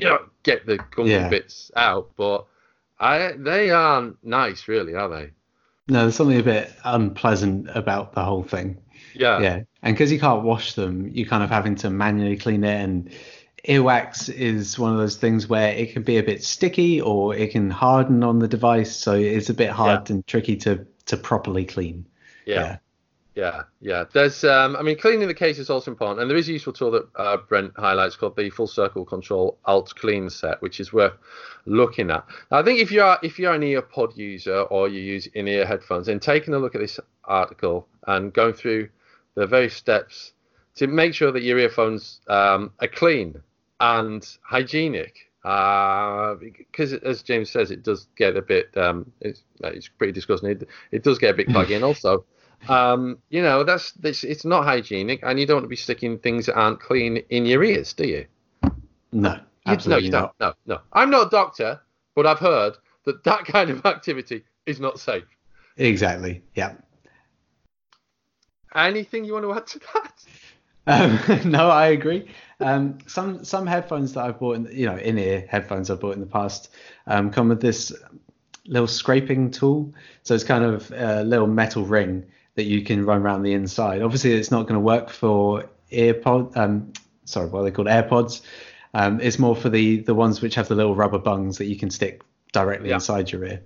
you 0.00 0.08
know, 0.08 0.20
get 0.42 0.66
the 0.66 0.78
gunky 0.78 1.10
yeah. 1.10 1.28
bits 1.28 1.70
out, 1.76 2.10
but 2.16 2.46
I 2.98 3.32
they 3.36 3.70
aren't 3.70 4.22
nice, 4.24 4.68
really, 4.68 4.94
are 4.94 5.08
they? 5.08 5.30
No, 5.88 6.02
there's 6.02 6.16
something 6.16 6.38
a 6.38 6.42
bit 6.42 6.72
unpleasant 6.84 7.68
about 7.74 8.12
the 8.12 8.22
whole 8.22 8.44
thing. 8.44 8.78
Yeah. 9.14 9.40
Yeah. 9.40 9.62
And 9.82 9.94
because 9.94 10.12
you 10.12 10.20
can't 10.20 10.44
wash 10.44 10.74
them, 10.74 11.08
you're 11.08 11.28
kind 11.28 11.42
of 11.42 11.50
having 11.50 11.74
to 11.76 11.90
manually 11.90 12.36
clean 12.36 12.62
it. 12.62 12.80
And 12.80 13.12
earwax 13.68 14.32
is 14.32 14.78
one 14.78 14.92
of 14.92 14.98
those 14.98 15.16
things 15.16 15.48
where 15.48 15.72
it 15.72 15.92
can 15.92 16.02
be 16.02 16.18
a 16.18 16.22
bit 16.22 16.44
sticky 16.44 17.00
or 17.00 17.34
it 17.34 17.50
can 17.50 17.70
harden 17.70 18.22
on 18.22 18.38
the 18.38 18.46
device. 18.46 18.94
So 18.94 19.14
it's 19.14 19.50
a 19.50 19.54
bit 19.54 19.70
hard 19.70 20.08
yeah. 20.08 20.14
and 20.14 20.26
tricky 20.26 20.56
to, 20.58 20.86
to 21.06 21.16
properly 21.16 21.64
clean. 21.64 22.06
Yeah. 22.46 22.54
yeah. 22.54 22.76
Yeah, 23.36 23.62
yeah. 23.80 24.04
There's, 24.12 24.42
um, 24.42 24.74
I 24.76 24.82
mean, 24.82 24.98
cleaning 24.98 25.28
the 25.28 25.34
case 25.34 25.58
is 25.58 25.70
also 25.70 25.90
important, 25.90 26.20
and 26.20 26.28
there 26.28 26.36
is 26.36 26.48
a 26.48 26.52
useful 26.52 26.72
tool 26.72 26.90
that 26.90 27.08
uh, 27.14 27.36
Brent 27.48 27.72
highlights 27.76 28.16
called 28.16 28.36
the 28.36 28.50
Full 28.50 28.66
Circle 28.66 29.04
Control 29.04 29.56
Alt 29.66 29.94
Clean 29.94 30.28
set, 30.28 30.60
which 30.62 30.80
is 30.80 30.92
worth 30.92 31.14
looking 31.64 32.10
at. 32.10 32.26
Now, 32.50 32.58
I 32.58 32.62
think 32.64 32.80
if 32.80 32.90
you 32.90 33.02
are 33.02 33.18
if 33.22 33.38
you're 33.38 33.54
an 33.54 33.62
EarPod 33.62 34.16
user 34.16 34.62
or 34.62 34.88
you 34.88 35.00
use 35.00 35.26
in-ear 35.28 35.64
headphones, 35.64 36.06
then 36.06 36.18
taking 36.18 36.54
a 36.54 36.58
look 36.58 36.74
at 36.74 36.80
this 36.80 36.98
article 37.24 37.86
and 38.08 38.32
going 38.32 38.54
through 38.54 38.88
the 39.36 39.46
various 39.46 39.74
steps 39.74 40.32
to 40.74 40.88
make 40.88 41.14
sure 41.14 41.30
that 41.30 41.42
your 41.42 41.58
earphones 41.58 42.20
um, 42.28 42.72
are 42.80 42.88
clean 42.88 43.40
and 43.78 44.26
hygienic. 44.42 45.14
Uh, 45.44 46.34
because 46.34 46.92
as 46.92 47.22
James 47.22 47.48
says, 47.48 47.70
it 47.70 47.82
does 47.82 48.08
get 48.16 48.36
a 48.36 48.42
bit, 48.42 48.76
um, 48.76 49.10
it's, 49.20 49.42
it's 49.60 49.88
pretty 49.88 50.12
disgusting. 50.12 50.50
It, 50.50 50.68
it 50.90 51.02
does 51.02 51.18
get 51.18 51.30
a 51.30 51.36
bit 51.36 51.48
pluggy, 51.48 51.76
and 51.76 51.84
also 51.84 52.24
um, 52.68 53.18
you 53.30 53.42
know, 53.42 53.64
that's, 53.64 53.92
that's 53.92 54.24
it's 54.24 54.44
not 54.44 54.64
hygienic, 54.64 55.20
and 55.22 55.38
you 55.38 55.46
don't 55.46 55.56
want 55.56 55.64
to 55.64 55.68
be 55.68 55.76
sticking 55.76 56.18
things 56.18 56.46
that 56.46 56.54
aren't 56.54 56.80
clean 56.80 57.18
in 57.30 57.46
your 57.46 57.64
ears, 57.64 57.92
do 57.92 58.06
you? 58.06 58.26
No, 59.12 59.40
absolutely 59.66 60.10
no, 60.10 60.18
you 60.18 60.22
not. 60.22 60.38
don't. 60.38 60.56
No, 60.66 60.74
no. 60.74 60.80
I'm 60.92 61.10
not 61.10 61.28
a 61.28 61.30
doctor, 61.30 61.80
but 62.14 62.26
I've 62.26 62.38
heard 62.38 62.74
that 63.04 63.24
that 63.24 63.44
kind 63.44 63.70
of 63.70 63.84
activity 63.86 64.44
is 64.66 64.80
not 64.80 65.00
safe. 65.00 65.24
Exactly. 65.76 66.42
Yeah. 66.54 66.74
Anything 68.74 69.24
you 69.24 69.32
want 69.32 69.44
to 69.44 69.54
add 69.54 69.66
to 69.66 69.80
that? 69.94 70.24
Um, 70.86 71.50
no, 71.50 71.70
I 71.70 71.88
agree. 71.88 72.30
Um, 72.60 72.98
some 73.06 73.44
some 73.44 73.66
headphones 73.66 74.12
that 74.12 74.24
I've 74.24 74.38
bought, 74.38 74.56
in, 74.56 74.68
you 74.70 74.86
know, 74.86 74.96
in 74.96 75.18
ear 75.18 75.46
headphones 75.48 75.90
I've 75.90 76.00
bought 76.00 76.14
in 76.14 76.20
the 76.20 76.26
past, 76.26 76.70
um, 77.06 77.30
come 77.30 77.48
with 77.48 77.60
this 77.60 77.92
little 78.66 78.86
scraping 78.86 79.50
tool. 79.50 79.92
So 80.22 80.34
it's 80.34 80.44
kind 80.44 80.64
of 80.64 80.92
a 80.92 81.24
little 81.24 81.46
metal 81.46 81.84
ring 81.84 82.26
that 82.54 82.64
you 82.64 82.82
can 82.82 83.04
run 83.04 83.22
around 83.22 83.42
the 83.42 83.52
inside. 83.52 84.02
Obviously, 84.02 84.32
it's 84.32 84.50
not 84.50 84.62
going 84.62 84.74
to 84.74 84.80
work 84.80 85.10
for 85.10 85.68
earpod. 85.92 86.56
Um, 86.56 86.92
sorry, 87.24 87.48
what 87.48 87.60
are 87.60 87.64
they 87.64 87.70
called? 87.70 87.88
AirPods. 87.88 88.42
Um, 88.92 89.20
it's 89.20 89.38
more 89.38 89.54
for 89.54 89.68
the 89.68 90.00
the 90.00 90.14
ones 90.14 90.40
which 90.40 90.54
have 90.56 90.68
the 90.68 90.74
little 90.74 90.96
rubber 90.96 91.18
bungs 91.18 91.58
that 91.58 91.66
you 91.66 91.76
can 91.76 91.90
stick 91.90 92.22
directly 92.52 92.88
yeah. 92.88 92.96
inside 92.96 93.30
your 93.30 93.44
ear. 93.44 93.62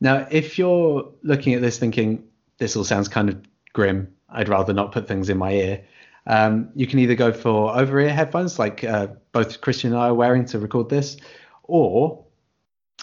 Now, 0.00 0.26
if 0.30 0.58
you're 0.58 1.10
looking 1.22 1.54
at 1.54 1.62
this 1.62 1.78
thinking 1.78 2.24
this 2.58 2.76
all 2.76 2.84
sounds 2.84 3.08
kind 3.08 3.28
of 3.28 3.40
grim, 3.72 4.12
I'd 4.28 4.48
rather 4.48 4.72
not 4.72 4.92
put 4.92 5.06
things 5.06 5.28
in 5.28 5.38
my 5.38 5.52
ear. 5.52 5.84
Um, 6.26 6.70
you 6.74 6.86
can 6.86 6.98
either 6.98 7.14
go 7.14 7.32
for 7.32 7.74
over 7.76 7.98
ear 8.00 8.12
headphones, 8.12 8.58
like 8.58 8.84
uh, 8.84 9.08
both 9.32 9.60
Christian 9.60 9.92
and 9.92 10.00
I 10.00 10.08
are 10.08 10.14
wearing 10.14 10.44
to 10.46 10.58
record 10.58 10.88
this, 10.88 11.16
or 11.62 12.24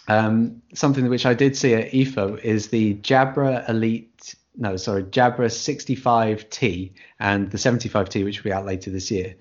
um, 0.08 0.62
something 0.74 1.10
which 1.10 1.26
I 1.26 1.34
did 1.34 1.58
see 1.58 1.74
at 1.74 1.92
IFA 1.92 2.40
is 2.40 2.68
the 2.68 2.96
Jabra 2.96 3.68
Elite 3.68 4.36
no, 4.58 4.78
sorry, 4.78 5.04
Jabra 5.04 5.48
65T 5.48 6.94
and 7.20 7.52
the 7.52 7.58
75T, 7.58 8.24
which 8.24 8.40
will 8.40 8.50
be 8.50 8.54
out 8.54 8.66
later 8.66 8.92
this 8.92 9.12
year. 9.12 9.36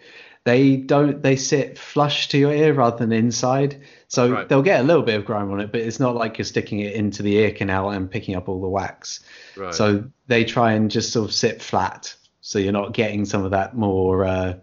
They 0.44 0.76
don't 0.76 1.22
they 1.22 1.36
sit 1.36 1.78
flush 1.78 2.28
to 2.28 2.38
your 2.38 2.52
ear 2.52 2.74
rather 2.74 2.98
than 2.98 3.12
inside, 3.12 3.80
so 4.08 4.30
right. 4.30 4.48
they'll 4.48 4.60
get 4.60 4.80
a 4.80 4.82
little 4.82 5.02
bit 5.02 5.14
of 5.18 5.24
grime 5.24 5.50
on 5.50 5.60
it, 5.60 5.72
but 5.72 5.80
it's 5.80 5.98
not 5.98 6.16
like 6.16 6.36
you're 6.36 6.44
sticking 6.44 6.80
it 6.80 6.92
into 6.92 7.22
the 7.22 7.34
ear 7.36 7.50
canal 7.50 7.90
and 7.90 8.10
picking 8.10 8.34
up 8.34 8.46
all 8.46 8.60
the 8.60 8.68
wax. 8.68 9.20
Right. 9.56 9.74
So 9.74 10.04
they 10.26 10.44
try 10.44 10.72
and 10.72 10.90
just 10.90 11.12
sort 11.12 11.30
of 11.30 11.34
sit 11.34 11.62
flat, 11.62 12.14
so 12.42 12.58
you're 12.58 12.74
not 12.74 12.92
getting 12.92 13.24
some 13.24 13.42
of 13.42 13.52
that 13.52 13.74
more 13.74 14.26
uh, 14.26 14.54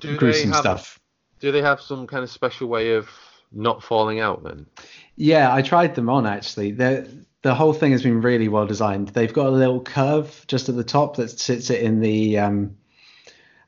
gruesome 0.00 0.52
have, 0.52 0.60
stuff. 0.60 1.00
Do 1.38 1.52
they 1.52 1.60
have 1.60 1.82
some 1.82 2.06
kind 2.06 2.24
of 2.24 2.30
special 2.30 2.68
way 2.68 2.94
of 2.94 3.10
not 3.52 3.82
falling 3.82 4.20
out 4.20 4.42
then? 4.42 4.64
Yeah, 5.16 5.52
I 5.52 5.60
tried 5.60 5.94
them 5.94 6.08
on 6.08 6.26
actually. 6.26 6.72
They're 6.72 7.06
the 7.42 7.54
whole 7.54 7.72
thing 7.72 7.92
has 7.92 8.02
been 8.02 8.20
really 8.20 8.48
well 8.48 8.66
designed. 8.66 9.08
They've 9.08 9.32
got 9.32 9.46
a 9.46 9.50
little 9.50 9.80
curve 9.80 10.44
just 10.46 10.68
at 10.68 10.76
the 10.76 10.84
top 10.84 11.16
that 11.16 11.30
sits 11.30 11.70
it 11.70 11.82
in 11.82 12.00
the. 12.00 12.38
Um, 12.38 12.76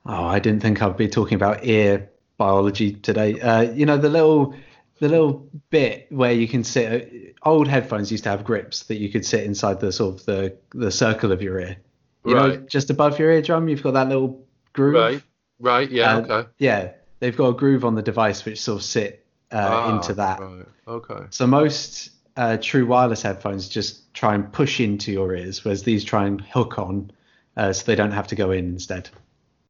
oh, 0.05 0.25
I 0.25 0.39
didn't 0.39 0.61
think 0.61 0.83
I'd 0.83 0.97
be 0.97 1.09
talking 1.09 1.37
about 1.37 1.65
ear 1.65 2.11
biology 2.37 2.93
today. 2.93 3.41
Uh, 3.41 3.63
you 3.63 3.87
know 3.87 3.97
the 3.97 4.09
little 4.09 4.55
the 4.99 5.09
little 5.09 5.49
bit 5.71 6.07
where 6.11 6.33
you 6.33 6.47
can 6.47 6.65
sit. 6.65 7.35
Old 7.45 7.67
headphones 7.67 8.11
used 8.13 8.25
to 8.25 8.31
have 8.31 8.45
grips 8.45 8.85
that 8.85 8.97
you 8.97 9.09
could 9.09 9.25
sit 9.25 9.45
inside 9.45 9.81
the 9.81 9.91
sort 9.91 10.21
of 10.21 10.27
the 10.27 10.57
the 10.75 10.91
circle 10.91 11.33
of 11.33 11.43
your 11.43 11.59
ear. 11.59 11.77
You 12.25 12.37
right. 12.37 12.61
know, 12.61 12.67
just 12.69 12.91
above 12.91 13.19
your 13.19 13.33
eardrum, 13.33 13.69
you've 13.69 13.83
got 13.83 13.95
that 13.95 14.09
little 14.09 14.47
groove. 14.75 14.95
Right. 14.95 15.23
Right. 15.59 15.91
Yeah. 15.91 16.17
Uh, 16.17 16.21
okay. 16.21 16.49
Yeah, 16.59 16.93
they've 17.21 17.37
got 17.37 17.49
a 17.49 17.55
groove 17.55 17.85
on 17.85 17.95
the 17.95 18.03
device 18.03 18.45
which 18.45 18.61
sort 18.61 18.81
of 18.81 18.85
sit 18.85 19.25
uh, 19.51 19.57
ah, 19.59 19.97
into 19.97 20.15
that. 20.15 20.41
Right. 20.41 20.67
Okay. 20.87 21.27
So 21.31 21.47
most 21.47 22.11
uh, 22.37 22.57
true 22.61 22.87
wireless 22.87 23.23
headphones 23.23 23.69
just 23.69 24.13
try 24.15 24.35
and 24.35 24.53
push 24.53 24.81
into 24.81 25.13
your 25.13 25.35
ears, 25.35 25.65
whereas 25.65 25.83
these 25.83 26.05
try 26.05 26.27
and 26.27 26.41
hook 26.41 26.79
on, 26.79 27.11
uh, 27.57 27.73
so 27.73 27.85
they 27.85 27.95
don't 27.95 28.13
have 28.13 28.27
to 28.29 28.35
go 28.35 28.51
in 28.51 28.67
instead. 28.67 29.11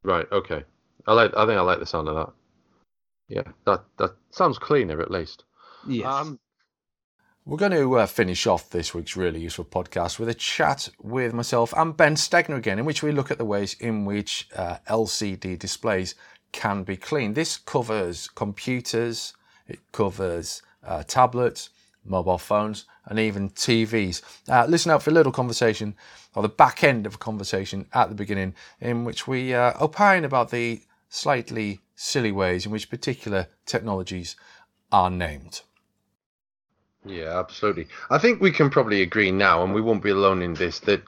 Right. 0.02 0.26
Okay. 0.30 0.64
I 1.06 1.12
like. 1.12 1.36
I 1.36 1.46
think 1.46 1.58
I 1.58 1.62
like 1.62 1.80
the 1.80 1.86
sound 1.86 2.08
of 2.08 2.14
that. 2.14 2.32
Yeah. 3.28 3.52
That 3.66 3.84
that 3.98 4.14
sounds 4.30 4.58
cleaner 4.58 5.00
at 5.00 5.10
least. 5.10 5.44
Yes. 5.86 6.06
Um, 6.06 6.38
We're 7.44 7.56
going 7.56 7.72
to 7.72 7.98
uh, 7.98 8.06
finish 8.06 8.46
off 8.46 8.70
this 8.70 8.94
week's 8.94 9.16
really 9.16 9.40
useful 9.40 9.64
podcast 9.64 10.20
with 10.20 10.28
a 10.28 10.34
chat 10.34 10.88
with 11.00 11.32
myself 11.32 11.74
and 11.76 11.96
Ben 11.96 12.14
Stegner 12.14 12.56
again, 12.56 12.78
in 12.78 12.84
which 12.84 13.02
we 13.02 13.10
look 13.10 13.32
at 13.32 13.38
the 13.38 13.44
ways 13.44 13.74
in 13.80 14.04
which 14.04 14.48
uh, 14.56 14.76
LCD 14.88 15.58
displays 15.58 16.14
can 16.52 16.84
be 16.84 16.96
cleaned. 16.96 17.34
This 17.34 17.56
covers 17.56 18.28
computers, 18.28 19.32
it 19.66 19.80
covers 19.90 20.62
uh, 20.84 21.02
tablets, 21.02 21.70
mobile 22.04 22.38
phones, 22.38 22.84
and 23.06 23.18
even 23.18 23.50
TVs. 23.50 24.22
Uh, 24.48 24.66
listen 24.66 24.90
out 24.90 25.02
for 25.02 25.10
a 25.10 25.14
little 25.14 25.32
conversation, 25.32 25.94
or 26.34 26.42
the 26.42 26.48
back 26.48 26.82
end 26.82 27.06
of 27.06 27.14
a 27.14 27.18
conversation 27.18 27.86
at 27.92 28.08
the 28.08 28.14
beginning, 28.14 28.54
in 28.80 29.04
which 29.04 29.26
we 29.26 29.54
uh, 29.54 29.72
opine 29.80 30.24
about 30.24 30.50
the 30.50 30.82
slightly 31.08 31.80
silly 31.94 32.32
ways 32.32 32.66
in 32.66 32.72
which 32.72 32.90
particular 32.90 33.46
technologies 33.66 34.36
are 34.90 35.10
named. 35.10 35.62
Yeah, 37.04 37.38
absolutely. 37.38 37.88
I 38.10 38.18
think 38.18 38.40
we 38.40 38.52
can 38.52 38.70
probably 38.70 39.02
agree 39.02 39.32
now, 39.32 39.62
and 39.62 39.74
we 39.74 39.80
won't 39.80 40.02
be 40.02 40.10
alone 40.10 40.42
in 40.42 40.54
this, 40.54 40.78
that 40.80 41.02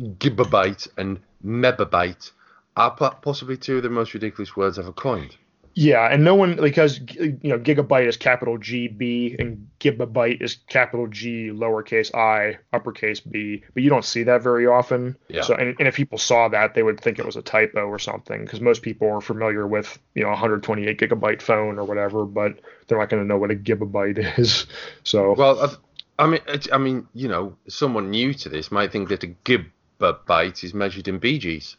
gigabyte 0.00 0.88
and 0.96 1.20
megabyte 1.44 2.30
are 2.76 2.90
possibly 2.90 3.56
two 3.56 3.78
of 3.78 3.82
the 3.82 3.90
most 3.90 4.14
ridiculous 4.14 4.56
words 4.56 4.78
ever 4.78 4.92
coined. 4.92 5.36
Yeah, 5.74 6.08
and 6.10 6.24
no 6.24 6.34
one 6.34 6.56
because 6.56 6.98
you 6.98 7.38
know 7.44 7.58
gigabyte 7.58 8.06
is 8.06 8.16
capital 8.16 8.58
G 8.58 8.88
B 8.88 9.36
and 9.38 9.68
gibibyte 9.78 10.42
is 10.42 10.56
capital 10.68 11.06
G 11.06 11.50
lowercase 11.52 12.12
i 12.14 12.58
uppercase 12.72 13.20
b, 13.20 13.62
but 13.72 13.82
you 13.82 13.88
don't 13.88 14.04
see 14.04 14.24
that 14.24 14.42
very 14.42 14.66
often. 14.66 15.16
Yeah. 15.28 15.42
So 15.42 15.54
and, 15.54 15.76
and 15.78 15.86
if 15.86 15.94
people 15.94 16.18
saw 16.18 16.48
that, 16.48 16.74
they 16.74 16.82
would 16.82 17.00
think 17.00 17.18
it 17.18 17.24
was 17.26 17.36
a 17.36 17.42
typo 17.42 17.86
or 17.86 17.98
something 17.98 18.44
because 18.44 18.60
most 18.60 18.82
people 18.82 19.08
are 19.10 19.20
familiar 19.20 19.66
with 19.66 19.98
you 20.14 20.22
know 20.22 20.30
128 20.30 20.98
gigabyte 20.98 21.40
phone 21.40 21.78
or 21.78 21.84
whatever, 21.84 22.24
but 22.24 22.58
they're 22.88 22.98
not 22.98 23.08
going 23.08 23.22
to 23.22 23.26
know 23.26 23.38
what 23.38 23.52
a 23.52 23.54
gigabyte 23.54 24.18
is. 24.38 24.66
So 25.04 25.34
well, 25.34 25.76
I 26.18 26.26
mean, 26.26 26.40
I 26.72 26.78
mean, 26.78 27.06
you 27.14 27.28
know, 27.28 27.56
someone 27.68 28.10
new 28.10 28.34
to 28.34 28.48
this 28.48 28.72
might 28.72 28.90
think 28.90 29.08
that 29.08 29.22
a 29.22 29.28
gigabyte 29.44 30.64
is 30.64 30.74
measured 30.74 31.06
in 31.06 31.20
BGs. 31.20 31.76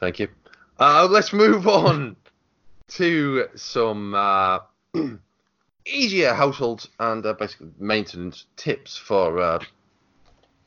Thank 0.00 0.18
you. 0.18 0.28
Uh, 0.78 1.06
let's 1.08 1.32
move 1.32 1.68
on 1.82 2.16
to 2.88 3.46
some 3.54 4.14
uh, 4.14 4.58
easier 5.86 6.34
household 6.34 6.88
and 6.98 7.24
uh, 7.24 7.32
basically 7.34 7.68
maintenance 7.78 8.46
tips 8.56 8.96
for 8.96 9.40
uh, 9.40 9.58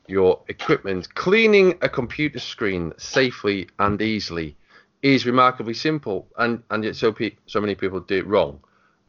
your 0.06 0.40
equipment. 0.48 1.14
Cleaning 1.14 1.74
a 1.82 1.88
computer 1.88 2.38
screen 2.38 2.92
safely 2.96 3.68
and 3.78 4.00
easily 4.00 4.56
is 5.02 5.26
remarkably 5.26 5.74
simple, 5.74 6.26
and 6.38 6.62
and 6.70 6.84
yet 6.84 6.96
so 6.96 7.12
pe- 7.12 7.36
so 7.46 7.60
many 7.60 7.74
people 7.74 8.00
do 8.00 8.16
it 8.16 8.26
wrong. 8.26 8.58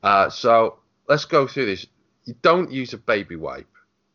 Uh, 0.04 0.30
so 0.30 0.80
let's 1.08 1.26
go 1.26 1.48
through 1.48 1.66
this. 1.66 1.88
You 2.26 2.36
don't 2.42 2.72
use 2.72 2.94
a 2.94 2.98
baby 2.98 3.38
wipe, 3.38 3.74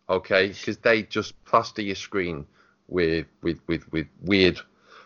okay? 0.09 0.49
Because 0.49 0.77
they 0.79 1.03
just 1.03 1.33
plaster 1.44 1.83
your 1.83 1.97
screen 1.97 2.47
with 2.88 3.27
with 3.42 3.59
with 3.66 3.90
with 3.90 4.07
weird 4.23 4.61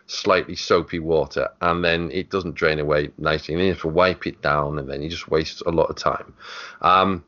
slightly 0.09 0.57
soapy 0.57 0.99
water 0.99 1.51
and 1.61 1.85
then 1.85 2.11
it 2.11 2.31
doesn't 2.31 2.55
drain 2.55 2.81
away 2.81 3.11
nicely. 3.18 3.55
And 3.55 3.62
you 3.62 3.68
have 3.71 3.83
to 3.83 3.88
wipe 3.88 4.27
it 4.27 4.42
down 4.42 4.79
and 4.79 4.88
then 4.88 5.03
you 5.03 5.09
just 5.11 5.29
waste 5.29 5.62
a 5.66 5.71
lot 5.71 5.90
of 5.90 5.97
time. 5.97 6.35
Um, 6.81 7.25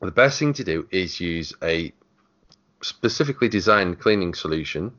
the 0.00 0.10
best 0.10 0.38
thing 0.38 0.52
to 0.54 0.64
do 0.64 0.86
is 0.90 1.20
use 1.20 1.54
a 1.62 1.92
specifically 2.82 3.48
designed 3.48 4.00
cleaning 4.00 4.34
solution 4.34 4.92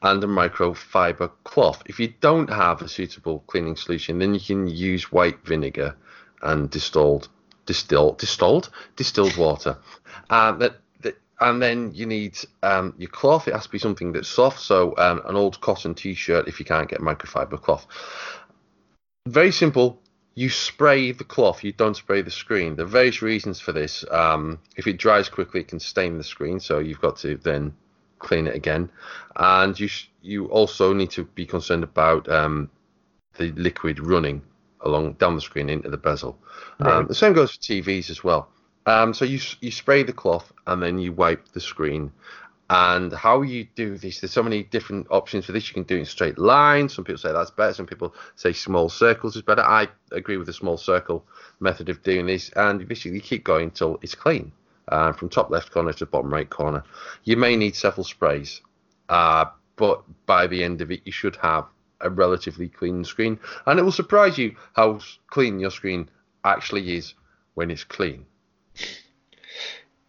and 0.00 0.22
a 0.22 0.28
microfiber 0.28 1.32
cloth. 1.42 1.82
If 1.86 1.98
you 1.98 2.14
don't 2.20 2.48
have 2.48 2.80
a 2.80 2.88
suitable 2.88 3.40
cleaning 3.48 3.74
solution 3.74 4.20
then 4.20 4.32
you 4.32 4.40
can 4.40 4.68
use 4.68 5.10
white 5.10 5.44
vinegar 5.44 5.96
and 6.40 6.70
distilled 6.70 7.28
distilled 7.66 8.18
distilled 8.18 8.70
distilled 8.94 9.36
water. 9.36 9.78
Uh, 10.30 10.52
that 10.52 10.76
and 11.40 11.60
then 11.60 11.92
you 11.94 12.06
need 12.06 12.38
um, 12.62 12.94
your 12.96 13.10
cloth. 13.10 13.46
It 13.48 13.54
has 13.54 13.64
to 13.64 13.70
be 13.70 13.78
something 13.78 14.12
that's 14.12 14.28
soft, 14.28 14.60
so 14.60 14.94
um, 14.96 15.22
an 15.26 15.36
old 15.36 15.60
cotton 15.60 15.94
t-shirt 15.94 16.48
if 16.48 16.58
you 16.58 16.64
can't 16.64 16.88
get 16.88 17.00
microfiber 17.00 17.60
cloth. 17.60 17.86
Very 19.26 19.52
simple. 19.52 20.00
You 20.34 20.50
spray 20.50 21.12
the 21.12 21.24
cloth. 21.24 21.64
You 21.64 21.72
don't 21.72 21.96
spray 21.96 22.22
the 22.22 22.30
screen. 22.30 22.76
There 22.76 22.84
are 22.84 22.88
various 22.88 23.22
reasons 23.22 23.60
for 23.60 23.72
this. 23.72 24.04
Um, 24.10 24.58
if 24.76 24.86
it 24.86 24.98
dries 24.98 25.28
quickly, 25.28 25.60
it 25.60 25.68
can 25.68 25.80
stain 25.80 26.18
the 26.18 26.24
screen, 26.24 26.60
so 26.60 26.78
you've 26.78 27.00
got 27.00 27.16
to 27.18 27.36
then 27.36 27.74
clean 28.18 28.46
it 28.46 28.54
again. 28.54 28.90
And 29.36 29.78
you 29.78 29.88
sh- 29.88 30.10
you 30.22 30.46
also 30.46 30.92
need 30.92 31.10
to 31.12 31.24
be 31.24 31.46
concerned 31.46 31.84
about 31.84 32.28
um, 32.28 32.70
the 33.36 33.52
liquid 33.52 34.00
running 34.00 34.42
along 34.80 35.14
down 35.14 35.34
the 35.34 35.40
screen 35.40 35.68
into 35.68 35.90
the 35.90 35.96
bezel. 35.96 36.38
Right. 36.78 36.94
Um, 36.94 37.06
the 37.06 37.14
same 37.14 37.32
goes 37.32 37.52
for 37.52 37.58
TVs 37.58 38.10
as 38.10 38.22
well. 38.24 38.48
Um, 38.86 39.12
so 39.12 39.24
you 39.24 39.40
you 39.60 39.70
spray 39.70 40.04
the 40.04 40.12
cloth 40.12 40.52
and 40.66 40.82
then 40.82 40.98
you 40.98 41.12
wipe 41.12 41.48
the 41.48 41.60
screen. 41.60 42.12
And 42.68 43.12
how 43.12 43.42
you 43.42 43.68
do 43.76 43.96
this, 43.96 44.20
there's 44.20 44.32
so 44.32 44.42
many 44.42 44.64
different 44.64 45.06
options 45.10 45.46
for 45.46 45.52
this. 45.52 45.68
You 45.68 45.74
can 45.74 45.84
do 45.84 45.96
it 45.96 46.00
in 46.00 46.04
straight 46.04 46.36
lines. 46.36 46.94
Some 46.94 47.04
people 47.04 47.18
say 47.18 47.32
that's 47.32 47.52
better. 47.52 47.74
Some 47.74 47.86
people 47.86 48.12
say 48.34 48.52
small 48.52 48.88
circles 48.88 49.36
is 49.36 49.42
better. 49.42 49.62
I 49.62 49.86
agree 50.10 50.36
with 50.36 50.48
the 50.48 50.52
small 50.52 50.76
circle 50.76 51.24
method 51.60 51.88
of 51.88 52.02
doing 52.02 52.26
this. 52.26 52.50
And 52.56 52.86
basically, 52.88 53.12
you 53.12 53.20
keep 53.20 53.44
going 53.44 53.64
until 53.64 54.00
it's 54.02 54.16
clean, 54.16 54.50
uh, 54.88 55.12
from 55.12 55.28
top 55.28 55.48
left 55.50 55.70
corner 55.70 55.92
to 55.92 56.06
bottom 56.06 56.32
right 56.32 56.50
corner. 56.50 56.82
You 57.22 57.36
may 57.36 57.54
need 57.54 57.76
several 57.76 58.02
sprays, 58.02 58.60
uh, 59.08 59.44
but 59.76 60.02
by 60.26 60.48
the 60.48 60.64
end 60.64 60.80
of 60.80 60.90
it, 60.90 61.02
you 61.04 61.12
should 61.12 61.36
have 61.36 61.66
a 62.00 62.10
relatively 62.10 62.68
clean 62.68 63.04
screen. 63.04 63.38
And 63.66 63.78
it 63.78 63.82
will 63.82 63.92
surprise 63.92 64.38
you 64.38 64.56
how 64.74 64.98
clean 65.28 65.60
your 65.60 65.70
screen 65.70 66.10
actually 66.44 66.96
is 66.96 67.14
when 67.54 67.70
it's 67.70 67.84
clean. 67.84 68.26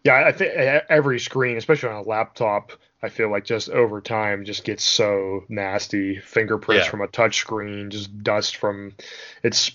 Yeah, 0.04 0.24
I 0.26 0.32
think 0.32 0.52
every 0.88 1.18
screen, 1.18 1.56
especially 1.56 1.90
on 1.90 1.96
a 1.96 2.08
laptop, 2.08 2.72
I 3.02 3.08
feel 3.08 3.30
like 3.30 3.44
just 3.44 3.68
over 3.68 4.00
time 4.00 4.44
just 4.44 4.64
gets 4.64 4.84
so 4.84 5.44
nasty. 5.48 6.18
Fingerprints 6.18 6.86
yeah. 6.86 6.90
from 6.90 7.00
a 7.02 7.08
touch 7.08 7.38
screen, 7.38 7.90
just 7.90 8.22
dust 8.22 8.56
from 8.56 8.94
it's 9.42 9.72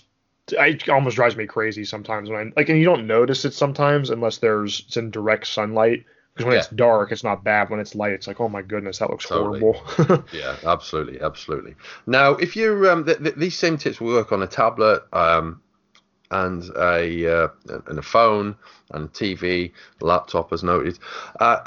it 0.52 0.88
almost 0.90 1.16
drives 1.16 1.36
me 1.36 1.46
crazy 1.46 1.86
sometimes 1.86 2.28
when 2.28 2.38
I 2.38 2.52
like 2.54 2.68
and 2.68 2.78
you 2.78 2.84
don't 2.84 3.06
notice 3.06 3.46
it 3.46 3.54
sometimes 3.54 4.10
unless 4.10 4.38
there's 4.38 4.84
it's 4.86 4.96
in 4.96 5.10
direct 5.10 5.46
sunlight. 5.46 6.04
Because 6.34 6.46
when 6.46 6.54
yeah. 6.54 6.60
it's 6.62 6.68
dark, 6.70 7.12
it's 7.12 7.22
not 7.22 7.44
bad. 7.44 7.70
When 7.70 7.78
it's 7.78 7.94
light, 7.94 8.10
it's 8.12 8.26
like, 8.26 8.40
oh 8.40 8.48
my 8.48 8.60
goodness, 8.60 8.98
that 8.98 9.08
looks 9.08 9.24
totally. 9.24 9.60
horrible. 9.60 10.24
yeah, 10.32 10.56
absolutely, 10.66 11.20
absolutely. 11.20 11.76
Now, 12.08 12.32
if 12.32 12.56
you 12.56 12.90
um, 12.90 13.04
th- 13.04 13.18
th- 13.18 13.36
these 13.36 13.56
same 13.56 13.78
tips 13.78 14.00
work 14.00 14.32
on 14.32 14.42
a 14.42 14.48
tablet, 14.48 15.04
um, 15.12 15.62
and 16.30 16.64
a 16.76 17.44
uh, 17.44 17.48
and 17.86 17.98
a 17.98 18.02
phone 18.02 18.56
and 18.90 19.12
TV, 19.12 19.72
laptop 20.00 20.52
as 20.52 20.62
noted, 20.62 20.98
uh, 21.40 21.62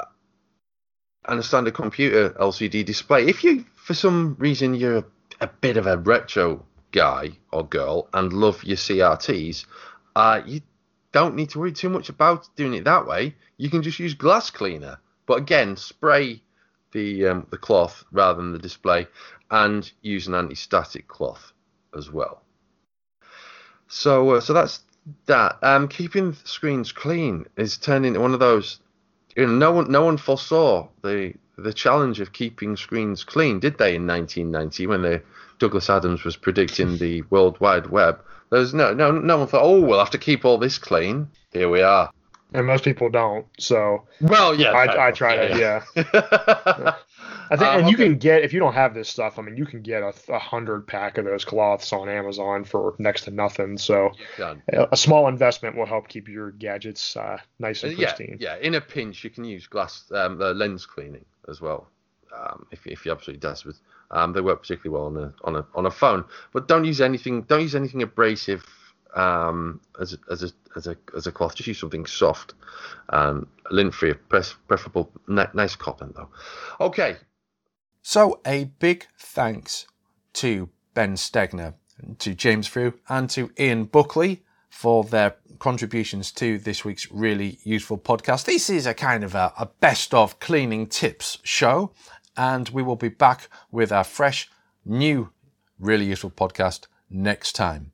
and 1.26 1.40
a 1.40 1.42
standard 1.42 1.74
computer 1.74 2.30
LCD 2.30 2.84
display. 2.84 3.26
If 3.26 3.44
you, 3.44 3.64
for 3.76 3.94
some 3.94 4.36
reason, 4.38 4.74
you're 4.74 5.04
a 5.40 5.46
bit 5.46 5.76
of 5.76 5.86
a 5.86 5.96
retro 5.96 6.64
guy 6.92 7.30
or 7.52 7.64
girl 7.64 8.08
and 8.14 8.32
love 8.32 8.64
your 8.64 8.76
CRTs, 8.76 9.66
uh, 10.16 10.40
you 10.46 10.60
don't 11.12 11.34
need 11.34 11.50
to 11.50 11.58
worry 11.58 11.72
too 11.72 11.88
much 11.88 12.08
about 12.08 12.48
doing 12.56 12.74
it 12.74 12.84
that 12.84 13.06
way. 13.06 13.34
You 13.56 13.70
can 13.70 13.82
just 13.82 13.98
use 13.98 14.14
glass 14.14 14.50
cleaner, 14.50 14.98
but 15.26 15.38
again, 15.38 15.76
spray 15.76 16.42
the 16.92 17.26
um, 17.26 17.46
the 17.50 17.58
cloth 17.58 18.04
rather 18.12 18.40
than 18.40 18.52
the 18.52 18.58
display, 18.58 19.06
and 19.50 19.90
use 20.02 20.26
an 20.26 20.34
anti-static 20.34 21.08
cloth 21.08 21.52
as 21.96 22.10
well. 22.10 22.42
So 23.88 24.30
uh, 24.30 24.40
so 24.40 24.52
that's 24.52 24.80
that. 25.26 25.58
Um, 25.62 25.88
keeping 25.88 26.34
screens 26.44 26.92
clean 26.92 27.46
is 27.56 27.76
turning 27.76 28.08
into 28.08 28.20
one 28.20 28.34
of 28.34 28.40
those. 28.40 28.80
You 29.36 29.46
know, 29.46 29.52
no 29.52 29.72
one 29.72 29.90
no 29.90 30.04
one 30.04 30.18
foresaw 30.18 30.88
the 31.02 31.34
the 31.56 31.72
challenge 31.72 32.20
of 32.20 32.32
keeping 32.32 32.76
screens 32.76 33.24
clean, 33.24 33.58
did 33.58 33.78
they? 33.78 33.96
In 33.96 34.06
1990, 34.06 34.86
when 34.86 35.02
the 35.02 35.22
Douglas 35.58 35.90
Adams 35.90 36.22
was 36.22 36.36
predicting 36.36 36.98
the 36.98 37.22
World 37.22 37.58
Wide 37.60 37.86
Web, 37.86 38.20
there's 38.50 38.74
no 38.74 38.94
no 38.94 39.10
no 39.10 39.38
one 39.38 39.48
thought, 39.48 39.64
oh, 39.64 39.80
we'll 39.80 39.98
have 39.98 40.10
to 40.10 40.18
keep 40.18 40.44
all 40.44 40.58
this 40.58 40.78
clean. 40.78 41.28
Here 41.52 41.68
we 41.68 41.82
are. 41.82 42.10
And 42.52 42.66
most 42.66 42.82
people 42.82 43.10
don't. 43.10 43.46
So 43.58 44.06
well, 44.20 44.54
yeah, 44.54 44.70
I, 44.70 45.08
I 45.08 45.10
try 45.10 45.34
yeah, 45.34 45.48
to, 45.48 45.58
yeah. 45.58 45.84
yeah. 45.96 46.94
I 47.50 47.56
think, 47.56 47.70
um, 47.70 47.80
and 47.80 47.88
you 47.88 47.96
okay. 47.96 48.04
can 48.08 48.18
get 48.18 48.42
if 48.42 48.52
you 48.52 48.60
don't 48.60 48.74
have 48.74 48.94
this 48.94 49.08
stuff. 49.08 49.38
I 49.38 49.42
mean, 49.42 49.56
you 49.56 49.64
can 49.64 49.82
get 49.82 50.02
a, 50.02 50.12
a 50.28 50.38
hundred 50.38 50.86
pack 50.86 51.18
of 51.18 51.24
those 51.24 51.44
cloths 51.44 51.92
on 51.92 52.08
Amazon 52.08 52.64
for 52.64 52.94
next 52.98 53.22
to 53.22 53.30
nothing. 53.30 53.78
So 53.78 54.12
a 54.68 54.96
small 54.96 55.28
investment 55.28 55.76
will 55.76 55.86
help 55.86 56.08
keep 56.08 56.28
your 56.28 56.50
gadgets 56.52 57.16
uh, 57.16 57.38
nice 57.58 57.84
and 57.84 57.96
pristine. 57.96 58.38
Yeah, 58.40 58.56
yeah. 58.56 58.66
In 58.66 58.74
a 58.74 58.80
pinch, 58.80 59.24
you 59.24 59.30
can 59.30 59.44
use 59.44 59.66
glass 59.66 60.04
um, 60.12 60.38
the 60.38 60.52
lens 60.52 60.84
cleaning 60.84 61.24
as 61.48 61.60
well. 61.60 61.88
Um, 62.36 62.66
if, 62.70 62.86
if 62.86 63.06
you're 63.06 63.14
absolutely 63.14 63.40
desperate, 63.40 63.76
um, 64.10 64.32
they 64.32 64.42
work 64.42 64.60
particularly 64.60 64.98
well 64.98 65.06
on 65.06 65.16
a 65.16 65.34
on 65.44 65.56
a 65.56 65.66
on 65.74 65.86
a 65.86 65.90
phone. 65.90 66.24
But 66.52 66.68
don't 66.68 66.84
use 66.84 67.00
anything. 67.00 67.42
Don't 67.42 67.62
use 67.62 67.74
anything 67.74 68.02
abrasive 68.02 68.66
um, 69.14 69.80
as 70.00 70.14
a, 70.14 70.18
as 70.30 70.42
a 70.42 70.50
as 70.76 70.86
a 70.86 70.96
as 71.16 71.26
a 71.26 71.32
cloth. 71.32 71.54
Just 71.54 71.66
use 71.66 71.78
something 71.78 72.06
soft, 72.06 72.54
um, 73.10 73.48
lint 73.70 73.94
free, 73.94 74.14
preferable 74.14 75.10
nice 75.26 75.76
cotton 75.76 76.12
though. 76.16 76.28
Okay, 76.80 77.16
so, 78.10 78.40
a 78.46 78.64
big 78.78 79.06
thanks 79.18 79.86
to 80.32 80.70
Ben 80.94 81.14
Stegner, 81.16 81.74
to 82.20 82.34
James 82.34 82.66
Frew, 82.66 82.94
and 83.06 83.28
to 83.28 83.50
Ian 83.58 83.84
Buckley 83.84 84.44
for 84.70 85.04
their 85.04 85.36
contributions 85.58 86.32
to 86.32 86.56
this 86.56 86.86
week's 86.86 87.10
really 87.10 87.58
useful 87.64 87.98
podcast. 87.98 88.46
This 88.46 88.70
is 88.70 88.86
a 88.86 88.94
kind 88.94 89.24
of 89.24 89.34
a, 89.34 89.52
a 89.58 89.66
best 89.66 90.14
of 90.14 90.40
cleaning 90.40 90.86
tips 90.86 91.36
show, 91.42 91.92
and 92.34 92.70
we 92.70 92.82
will 92.82 92.96
be 92.96 93.10
back 93.10 93.50
with 93.70 93.92
a 93.92 94.04
fresh, 94.04 94.48
new, 94.86 95.30
really 95.78 96.06
useful 96.06 96.30
podcast 96.30 96.86
next 97.10 97.52
time. 97.54 97.92